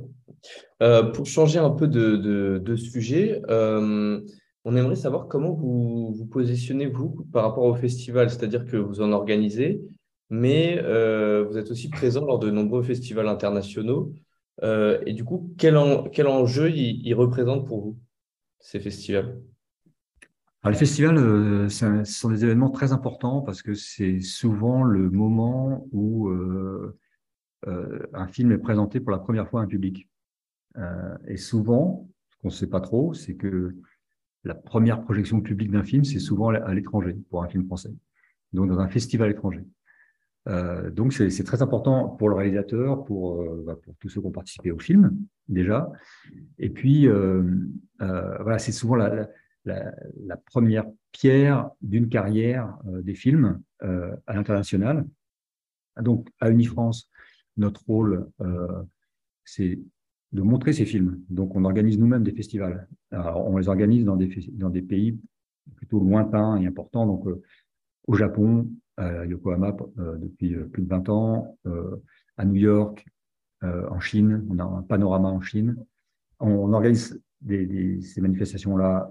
Euh, 0.82 1.02
pour 1.02 1.26
changer 1.26 1.58
un 1.58 1.70
peu 1.70 1.88
de, 1.88 2.76
sujet, 2.76 3.42
euh, 3.50 4.20
on 4.64 4.76
aimerait 4.76 4.96
savoir 4.96 5.28
comment 5.28 5.52
vous 5.52 6.14
vous 6.14 6.26
positionnez, 6.26 6.86
vous, 6.86 7.26
par 7.32 7.44
rapport 7.44 7.64
au 7.64 7.74
festival, 7.74 8.30
c'est-à-dire 8.30 8.64
que 8.64 8.76
vous 8.76 9.00
en 9.00 9.12
organisez, 9.12 9.82
mais 10.30 10.78
euh, 10.82 11.44
vous 11.48 11.58
êtes 11.58 11.70
aussi 11.70 11.88
présent 11.88 12.24
lors 12.24 12.38
de 12.38 12.50
nombreux 12.50 12.82
festivals 12.82 13.28
internationaux. 13.28 14.12
Euh, 14.62 15.00
et 15.06 15.12
du 15.12 15.24
coup, 15.24 15.54
quel, 15.58 15.76
en, 15.76 16.04
quel 16.04 16.26
enjeu 16.26 16.70
il 16.70 17.14
représentent 17.14 17.66
pour 17.66 17.80
vous, 17.80 17.96
ces 18.60 18.80
festivals? 18.80 19.40
Alors, 20.62 20.72
les 20.72 20.78
festivals, 20.78 21.18
euh, 21.18 21.68
ce 21.68 22.04
sont 22.04 22.30
des 22.30 22.44
événements 22.44 22.70
très 22.70 22.92
importants 22.92 23.42
parce 23.42 23.62
que 23.62 23.74
c'est 23.74 24.20
souvent 24.20 24.82
le 24.82 25.08
moment 25.08 25.86
où 25.92 26.28
euh, 26.28 26.98
euh, 27.68 28.06
un 28.12 28.26
film 28.26 28.50
est 28.50 28.58
présenté 28.58 28.98
pour 28.98 29.12
la 29.12 29.18
première 29.18 29.48
fois 29.48 29.60
à 29.60 29.64
un 29.64 29.68
public. 29.68 30.08
Et 31.26 31.36
souvent, 31.36 32.08
ce 32.28 32.36
qu'on 32.36 32.48
ne 32.48 32.52
sait 32.52 32.68
pas 32.68 32.80
trop, 32.80 33.12
c'est 33.12 33.34
que 33.34 33.74
la 34.44 34.54
première 34.54 35.02
projection 35.02 35.40
publique 35.40 35.72
d'un 35.72 35.82
film, 35.82 36.04
c'est 36.04 36.20
souvent 36.20 36.50
à 36.50 36.72
l'étranger 36.72 37.16
pour 37.30 37.42
un 37.42 37.48
film 37.48 37.66
français, 37.66 37.92
donc 38.52 38.68
dans 38.68 38.78
un 38.78 38.88
festival 38.88 39.28
étranger. 39.28 39.64
Euh, 40.48 40.90
donc 40.90 41.12
c'est 41.12 41.44
très 41.44 41.62
important 41.62 42.08
pour 42.08 42.28
le 42.28 42.34
réalisateur, 42.34 43.04
pour, 43.04 43.44
bah, 43.64 43.76
pour 43.82 43.94
tous 43.96 44.08
ceux 44.08 44.20
qui 44.20 44.26
ont 44.26 44.32
participé 44.32 44.70
au 44.70 44.78
film 44.78 45.16
déjà. 45.48 45.90
Et 46.58 46.70
puis 46.70 47.08
voilà, 47.98 48.58
c'est 48.58 48.72
souvent 48.72 48.96
la, 48.96 49.28
première 50.46 50.84
pierre 51.12 51.70
d'une 51.80 52.08
carrière 52.08 52.76
euh, 52.86 53.02
des 53.02 53.14
films 53.14 53.60
euh, 53.82 54.14
à 54.26 54.34
l'international. 54.34 55.06
Donc, 56.00 56.28
à 56.40 56.50
Unifrance, 56.50 57.10
notre 57.56 57.84
rôle, 57.86 58.30
euh, 58.40 58.82
c'est 59.44 59.80
de 60.32 60.42
montrer 60.42 60.72
ces 60.72 60.84
films. 60.84 61.20
Donc, 61.28 61.56
on 61.56 61.64
organise 61.64 61.98
nous-mêmes 61.98 62.22
des 62.22 62.32
festivals. 62.32 62.86
Alors, 63.10 63.46
on 63.46 63.56
les 63.56 63.68
organise 63.68 64.04
dans 64.04 64.16
des, 64.16 64.28
dans 64.52 64.70
des 64.70 64.82
pays 64.82 65.18
plutôt 65.76 66.00
lointains 66.00 66.56
et 66.56 66.66
importants. 66.66 67.06
Donc, 67.06 67.24
au 68.06 68.14
Japon, 68.14 68.70
à 68.98 69.24
Yokohama 69.24 69.76
depuis 69.96 70.56
plus 70.56 70.82
de 70.82 70.88
20 70.88 71.08
ans, 71.08 71.58
à 72.36 72.44
New 72.44 72.56
York, 72.56 73.06
en 73.62 74.00
Chine, 74.00 74.46
on 74.50 74.58
a 74.58 74.64
un 74.64 74.82
panorama 74.82 75.28
en 75.28 75.40
Chine. 75.40 75.76
On, 76.40 76.72
organise 76.72 77.20
ces 77.46 78.20
manifestations-là 78.20 79.10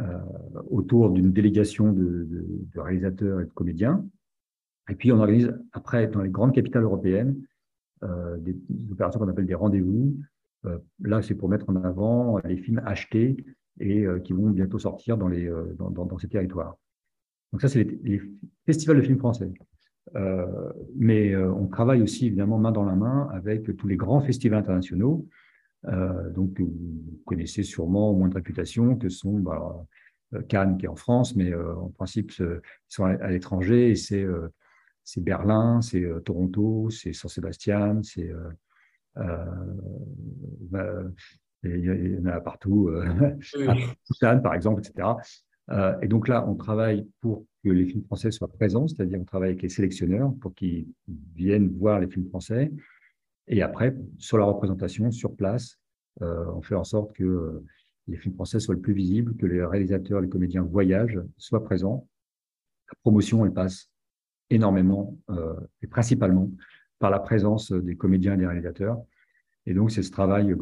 euh, 0.00 0.18
autour 0.70 1.10
d'une 1.10 1.30
délégation 1.30 1.92
de, 1.92 2.26
réalisateurs 2.74 3.40
et 3.40 3.44
de 3.44 3.50
comédiens. 3.50 4.04
Et 4.90 4.96
puis, 4.96 5.12
on 5.12 5.20
organise 5.20 5.56
après, 5.70 6.08
dans 6.08 6.20
les 6.20 6.30
grandes 6.30 6.52
capitales 6.52 6.82
européennes, 6.82 7.40
euh, 8.02 8.36
des, 8.38 8.56
opérations 8.90 9.20
qu'on 9.20 9.28
appelle 9.28 9.46
des 9.46 9.54
rendez-vous. 9.54 10.16
Euh, 10.64 10.78
là, 11.00 11.22
c'est 11.22 11.36
pour 11.36 11.48
mettre 11.48 11.70
en 11.70 11.76
avant 11.76 12.38
les 12.38 12.56
films 12.56 12.82
achetés 12.84 13.36
et 13.78 14.04
qui 14.24 14.32
vont 14.32 14.50
bientôt 14.50 14.78
sortir 14.78 15.16
dans, 15.16 15.28
les, 15.28 15.50
dans 15.78 16.18
ces 16.18 16.28
territoires. 16.28 16.76
Donc 17.54 17.60
ça, 17.60 17.68
c'est 17.68 17.84
les, 17.84 17.98
les, 18.02 18.22
festivals 18.66 18.96
de 18.96 19.02
films 19.02 19.18
français. 19.18 19.50
Euh, 20.16 20.46
mais 20.96 21.34
on 21.36 21.66
travaille 21.66 22.02
aussi 22.02 22.26
évidemment 22.26 22.58
main 22.58 22.72
dans 22.72 22.84
la 22.84 22.94
main 22.94 23.28
avec 23.32 23.74
tous 23.76 23.86
les 23.86 23.96
grands 23.96 24.20
festivals 24.20 24.58
internationaux 24.58 25.26
euh, 25.86 26.30
donc, 26.30 26.60
vous 26.60 27.20
connaissez 27.26 27.62
sûrement 27.62 28.10
au 28.10 28.16
moins 28.16 28.28
de 28.28 28.34
réputation, 28.34 28.96
que 28.96 29.08
sont 29.08 29.38
bah, 29.38 29.86
euh, 30.34 30.42
Cannes, 30.42 30.78
qui 30.78 30.86
est 30.86 30.88
en 30.88 30.96
France, 30.96 31.36
mais 31.36 31.52
euh, 31.52 31.76
en 31.76 31.90
principe, 31.90 32.32
ils 32.38 32.60
sont 32.88 33.04
à, 33.04 33.30
l'étranger, 33.30 33.90
et 33.90 33.96
c'est 33.96 34.26
c'est 35.06 35.22
Berlin, 35.22 35.82
c'est 35.82 36.02
Toronto, 36.24 36.88
c'est 36.90 37.12
San 37.12 37.28
Sébastien, 37.28 38.02
c'est 38.02 38.32
bah, 39.16 41.02
il 41.62 42.16
y 42.18 42.18
en 42.18 42.26
a 42.26 42.40
partout, 42.40 42.90
Busan 44.10 44.40
par 44.40 44.54
exemple, 44.54 44.80
etc. 44.80 45.08
Euh, 45.70 45.98
et 46.02 46.08
donc 46.08 46.28
là, 46.28 46.46
on 46.46 46.54
travaille 46.54 47.06
pour 47.20 47.46
que 47.62 47.70
les 47.70 47.86
films 47.86 48.04
français 48.04 48.30
soient 48.30 48.48
présents, 48.48 48.86
c'est-à-dire 48.86 49.18
on 49.20 49.24
travaille 49.24 49.50
avec 49.50 49.62
les 49.62 49.68
sélectionneurs 49.68 50.34
pour 50.40 50.54
qu'ils 50.54 50.86
viennent 51.34 51.68
voir 51.68 52.00
les 52.00 52.08
films 52.08 52.28
français. 52.28 52.70
Et 53.48 53.62
après, 53.62 53.94
sur 54.18 54.38
la 54.38 54.44
représentation, 54.44 55.10
sur 55.10 55.34
place, 55.34 55.78
euh, 56.22 56.46
on 56.54 56.62
fait 56.62 56.74
en 56.74 56.84
sorte 56.84 57.14
que 57.14 57.24
euh, 57.24 57.64
les 58.08 58.16
films 58.16 58.34
français 58.34 58.60
soient 58.60 58.74
le 58.74 58.80
plus 58.80 58.92
visibles, 58.92 59.36
que 59.36 59.46
les 59.46 59.64
réalisateurs, 59.64 60.20
les 60.20 60.28
comédiens 60.28 60.62
voyagent, 60.62 61.20
soient 61.38 61.64
présents. 61.64 62.06
La 62.88 62.94
promotion, 63.02 63.46
elle 63.46 63.52
passe 63.52 63.90
énormément 64.50 65.16
et 65.80 65.86
principalement 65.86 66.50
par 66.98 67.10
la 67.10 67.18
présence 67.18 67.72
des 67.72 67.96
comédiens 67.96 68.34
et 68.34 68.36
des 68.36 68.46
réalisateurs. 68.46 69.02
Et 69.64 69.72
donc, 69.72 69.90
c'est 69.90 70.02
ce 70.02 70.10
travail 70.10 70.54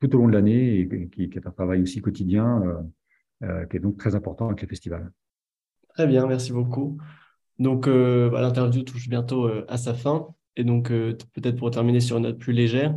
tout 0.00 0.16
au 0.16 0.18
long 0.18 0.26
de 0.26 0.32
l'année 0.32 0.78
et 0.78 1.08
qui, 1.08 1.24
est 1.24 1.46
un 1.46 1.50
travail 1.50 1.82
aussi 1.82 2.00
quotidien, 2.00 2.82
qui 3.40 3.76
est 3.76 3.80
donc 3.80 3.96
très 3.96 4.14
important 4.14 4.48
avec 4.48 4.62
les 4.62 4.68
festivals. 4.68 5.10
Très 5.94 6.06
bien, 6.06 6.26
merci 6.26 6.52
beaucoup. 6.52 6.98
Donc, 7.58 7.88
bah, 7.88 8.40
l'interview 8.40 8.82
touche 8.82 9.08
bientôt 9.08 9.48
à 9.68 9.76
sa 9.76 9.94
fin. 9.94 10.28
Et 10.58 10.64
donc, 10.64 10.90
euh, 10.90 11.16
peut-être 11.34 11.56
pour 11.56 11.70
terminer 11.70 12.00
sur 12.00 12.16
une 12.16 12.24
note 12.24 12.38
plus 12.38 12.52
légère, 12.52 12.94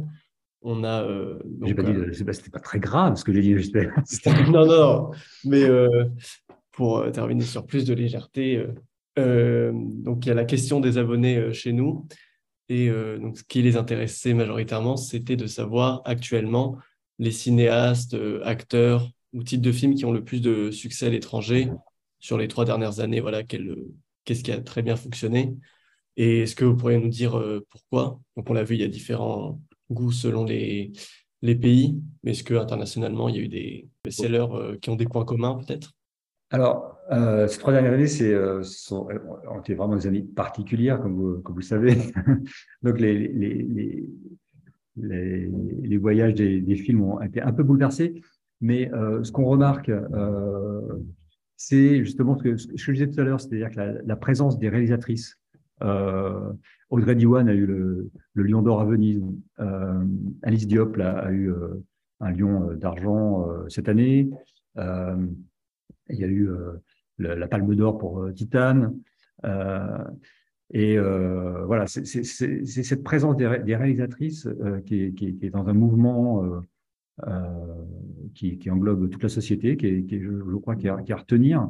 on 0.63 0.83
a. 0.83 1.03
Euh, 1.03 1.39
j'ai 1.63 1.75
pas 1.75 1.83
dit, 1.83 1.91
euh, 1.91 2.11
c'était 2.33 2.49
pas 2.49 2.59
très 2.59 2.79
grave 2.79 3.15
ce 3.15 3.23
que 3.23 3.31
j'ai 3.31 3.41
dit, 3.41 3.55
j'espère. 3.55 3.93
non, 4.49 4.65
non, 4.65 4.67
non. 4.67 5.11
Mais 5.45 5.63
pour 6.71 7.09
terminer 7.11 7.43
sur 7.43 7.65
plus 7.65 7.85
de 7.85 7.93
légèreté, 7.93 8.65
donc 9.15 10.25
il 10.25 10.29
y 10.29 10.31
a 10.31 10.35
la 10.35 10.45
question 10.45 10.79
des 10.79 10.97
abonnés 10.97 11.53
chez 11.53 11.71
nous. 11.71 12.07
Et 12.67 12.89
donc, 13.19 13.37
ce 13.37 13.43
qui 13.43 13.61
les 13.61 13.77
intéressait 13.77 14.33
majoritairement, 14.33 14.97
c'était 14.97 15.35
de 15.35 15.45
savoir 15.45 16.01
actuellement 16.05 16.77
les 17.19 17.31
cinéastes, 17.31 18.17
acteurs 18.43 19.07
ou 19.33 19.43
types 19.43 19.61
de 19.61 19.71
films 19.71 19.95
qui 19.95 20.05
ont 20.05 20.11
le 20.11 20.23
plus 20.23 20.41
de 20.41 20.71
succès 20.71 21.07
à 21.07 21.09
l'étranger 21.09 21.69
sur 22.19 22.37
les 22.37 22.47
trois 22.47 22.65
dernières 22.65 22.99
années. 22.99 23.19
Voilà, 23.19 23.43
qu'est-ce 23.43 24.43
qui 24.43 24.51
a 24.51 24.61
très 24.61 24.81
bien 24.81 24.95
fonctionné? 24.95 25.55
Et 26.17 26.41
est-ce 26.41 26.55
que 26.55 26.65
vous 26.65 26.75
pourriez 26.75 26.99
nous 26.99 27.09
dire 27.09 27.37
euh, 27.37 27.65
pourquoi? 27.69 28.19
Donc, 28.35 28.49
on 28.49 28.53
l'a 28.53 28.63
vu, 28.63 28.75
il 28.75 28.81
y 28.81 28.83
a 28.83 28.87
différents 28.87 29.61
goûts 29.89 30.11
selon 30.11 30.45
les, 30.45 30.91
les 31.41 31.55
pays, 31.55 32.01
mais 32.23 32.31
est-ce 32.31 32.43
qu'internationalement, 32.43 33.29
il 33.29 33.35
y 33.35 33.39
a 33.39 33.41
eu 33.43 33.47
des 33.47 33.89
best-sellers 34.03 34.47
euh, 34.51 34.77
qui 34.77 34.89
ont 34.89 34.95
des 34.95 35.05
points 35.05 35.25
communs 35.25 35.55
peut-être? 35.55 35.93
Alors, 36.49 36.97
euh, 37.11 37.47
ces 37.47 37.59
trois 37.59 37.71
dernières 37.71 37.93
années, 37.93 38.07
c'est, 38.07 38.35
sont, 38.63 39.07
ont 39.49 39.59
été 39.59 39.73
vraiment 39.73 39.95
des 39.95 40.05
années 40.05 40.21
particulières, 40.21 40.99
comme 41.01 41.15
vous, 41.15 41.41
comme 41.41 41.53
vous 41.53 41.61
le 41.61 41.65
savez. 41.65 41.95
Donc, 42.83 42.99
les, 42.99 43.29
les, 43.29 44.09
les, 44.97 45.49
les, 45.81 45.97
voyages 45.97 46.33
des, 46.33 46.59
des, 46.59 46.75
films 46.75 47.03
ont 47.03 47.21
été 47.21 47.41
un 47.41 47.53
peu 47.53 47.63
bouleversés, 47.63 48.21
mais 48.61 48.89
ce 49.23 49.31
qu'on 49.31 49.45
remarque, 49.45 49.91
c'est 51.57 52.03
justement 52.03 52.35
ce 52.37 52.43
que, 52.43 52.57
je 52.57 52.91
disais 52.91 53.07
tout 53.07 53.19
à 53.19 53.23
l'heure, 53.23 53.39
c'est-à-dire 53.39 53.69
que 53.69 54.01
la, 54.03 54.15
présence 54.15 54.57
des 54.57 54.67
réalisatrices 54.69 55.39
euh, 55.83 56.51
Audrey 56.89 57.15
Diwan 57.15 57.47
a 57.47 57.53
eu 57.53 57.65
le, 57.65 58.09
Lion 58.35 58.63
d'or 58.63 58.81
à 58.81 58.85
Venise. 58.85 59.23
Euh, 59.59 60.03
Alice 60.41 60.67
Diop 60.67 60.97
a 60.99 61.31
eu 61.31 61.51
euh, 61.51 61.83
un 62.19 62.31
lion 62.31 62.73
d'argent 62.73 63.47
cette 63.67 63.89
année. 63.89 64.29
il 64.75 65.35
y 66.09 66.23
a 66.23 66.27
eu 66.27 66.49
la, 67.19 67.47
Palme 67.47 67.75
d'or 67.75 67.97
pour 67.97 68.33
Titane. 68.33 68.99
et 70.71 70.97
voilà, 70.97 71.85
c'est 71.87 72.05
cette 72.23 73.03
présence 73.03 73.37
des, 73.37 73.47
réalisatrices 73.47 74.47
qui 74.85 75.03
est, 75.03 75.49
dans 75.51 75.67
un 75.67 75.73
mouvement 75.73 76.61
qui, 78.33 78.69
englobe 78.69 79.09
toute 79.09 79.23
la 79.23 79.29
société, 79.29 79.77
qui, 79.77 80.21
je, 80.21 80.55
crois, 80.57 80.75
qui 80.75 80.87
est, 80.87 80.89
à 80.89 81.15
retenir. 81.15 81.69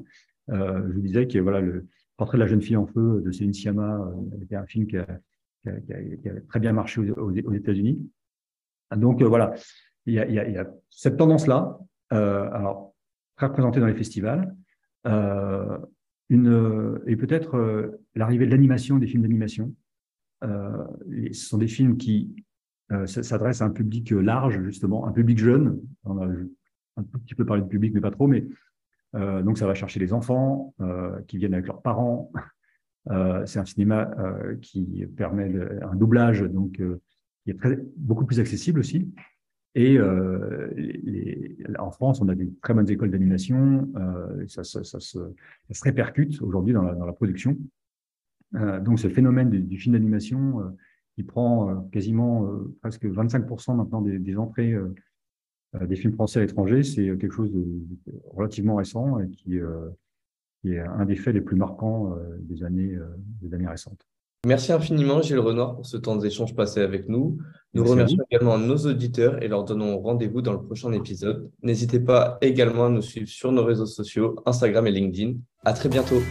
je 0.49 0.93
vous 0.93 1.01
disais 1.01 1.27
que 1.27 1.39
voilà, 1.39 1.61
le, 1.61 1.87
Portrait 2.21 2.37
de 2.37 2.43
la 2.43 2.47
jeune 2.47 2.61
fille 2.61 2.77
en 2.77 2.85
feu 2.85 3.19
de 3.25 3.31
Céline 3.31 3.51
Sciamma 3.51 3.99
était 4.43 4.53
euh, 4.53 4.61
un 4.61 4.67
film 4.67 4.85
qui 4.85 4.95
a, 4.95 5.07
très 6.47 6.59
bien 6.59 6.71
marché 6.71 7.01
aux, 7.01 7.31
États-Unis. 7.31 8.07
Donc 8.95 9.23
euh, 9.23 9.27
voilà, 9.27 9.55
il 10.05 10.13
y 10.13 10.19
a, 10.19 10.71
cette 10.91 11.17
tendance-là, 11.17 11.79
euh, 12.13 12.47
alors 12.51 12.93
très 13.37 13.47
représentée 13.47 13.79
dans 13.79 13.87
les 13.87 13.95
festivals, 13.95 14.55
et 15.07 15.09
peut-être 17.15 17.99
l'arrivée 18.13 18.45
de 18.45 18.51
l'animation, 18.51 18.99
des 18.99 19.07
films 19.07 19.23
d'animation. 19.23 19.73
ce 20.43 21.33
sont 21.33 21.57
des 21.57 21.67
films 21.67 21.97
qui 21.97 22.35
s'adressent 23.05 23.61
à 23.61 23.65
un 23.65 23.71
public 23.71 24.11
large, 24.11 24.61
justement, 24.63 25.07
un 25.07 25.11
public 25.11 25.37
jeune. 25.37 25.79
On 26.03 26.17
a 26.21 26.25
un 26.25 27.03
petit 27.03 27.35
peu 27.35 27.45
parlé 27.45 27.61
de 27.61 27.67
public, 27.67 27.93
mais 27.93 28.01
pas 28.01 28.11
trop, 28.11 28.27
mais 28.27 28.45
euh, 29.15 29.41
donc, 29.41 29.57
ça 29.57 29.67
va 29.67 29.73
chercher 29.73 29.99
les 29.99 30.13
enfants 30.13 30.73
euh, 30.81 31.19
qui 31.27 31.37
viennent 31.37 31.53
avec 31.53 31.67
leurs 31.67 31.81
parents. 31.81 32.31
Euh, 33.09 33.43
c'est 33.47 33.57
un 33.57 33.65
cinéma 33.65 34.11
qui 34.61 35.03
permet 35.17 35.51
un 35.81 35.95
doublage, 35.95 36.43
donc 36.43 36.73
qui 37.43 37.49
est 37.49 37.59
très, 37.59 37.79
beaucoup 37.97 38.25
plus 38.25 38.39
accessible 38.39 38.79
aussi. 38.79 39.11
Et 39.73 39.97
en 41.79 41.89
France, 41.89 42.21
on 42.21 42.29
a 42.29 42.35
des 42.35 42.53
très 42.61 42.75
bonnes 42.75 42.89
écoles 42.89 43.09
d'animation. 43.09 43.91
Ça, 44.47 44.63
se, 44.63 45.17
répercute 45.83 46.39
aujourd'hui 46.43 46.73
dans 46.73 46.83
la, 46.83 46.93
dans 46.93 47.07
la, 47.07 47.13
production. 47.13 47.57
donc, 48.53 48.99
ce 48.99 49.09
phénomène 49.09 49.49
du 49.49 49.79
film 49.79 49.93
d'animation 49.93 50.75
qui 51.15 51.23
prend 51.23 51.87
quasiment 51.91 52.47
presque 52.81 53.05
25% 53.05 53.75
maintenant 53.75 54.01
des, 54.01 54.17
des 54.17 54.37
entrées 54.37 54.75
euh, 55.75 55.85
des 55.85 55.95
films 55.95 56.13
français 56.13 56.39
à 56.39 56.41
l'étranger, 56.41 56.83
c'est 56.83 57.05
quelque 57.17 57.31
chose 57.31 57.51
de, 57.51 57.65
relativement 58.29 58.75
récent 58.75 59.19
et 59.19 59.29
qui, 59.29 59.57
euh, 59.59 59.89
qui, 60.61 60.73
est 60.73 60.79
un 60.79 61.05
des 61.05 61.15
faits 61.15 61.33
les 61.33 61.41
plus 61.41 61.55
marquants 61.55 62.13
euh, 62.13 62.37
des 62.41 62.63
années, 62.63 62.97
des 63.41 63.53
années 63.53 63.67
récentes. 63.67 64.05
Merci 64.45 64.73
infiniment, 64.73 65.21
Gilles 65.21 65.39
Renoir, 65.39 65.75
pour 65.75 65.85
ce 65.85 65.97
temps 65.97 66.15
d'échange 66.15 66.55
passé 66.55 66.81
avec 66.81 67.07
nous. 67.07 67.37
Nous 67.75 67.83
remercions 67.83 68.23
également 68.29 68.57
nos 68.57 68.77
auditeurs 68.77 69.41
et 69.43 69.47
leur 69.47 69.63
donnons 69.63 69.99
rendez-vous 69.99 70.41
dans 70.41 70.53
le 70.53 70.61
prochain 70.63 70.91
épisode. 70.93 71.51
N'hésitez 71.61 71.99
pas 71.99 72.39
également 72.41 72.87
à 72.87 72.89
nous 72.89 73.03
suivre 73.03 73.29
sur 73.29 73.51
nos 73.51 73.63
réseaux 73.63 73.85
sociaux, 73.85 74.35
Instagram 74.47 74.87
et 74.87 74.91
LinkedIn. 74.91 75.35
À 75.63 75.73
très 75.73 75.89
bientôt. 75.89 76.21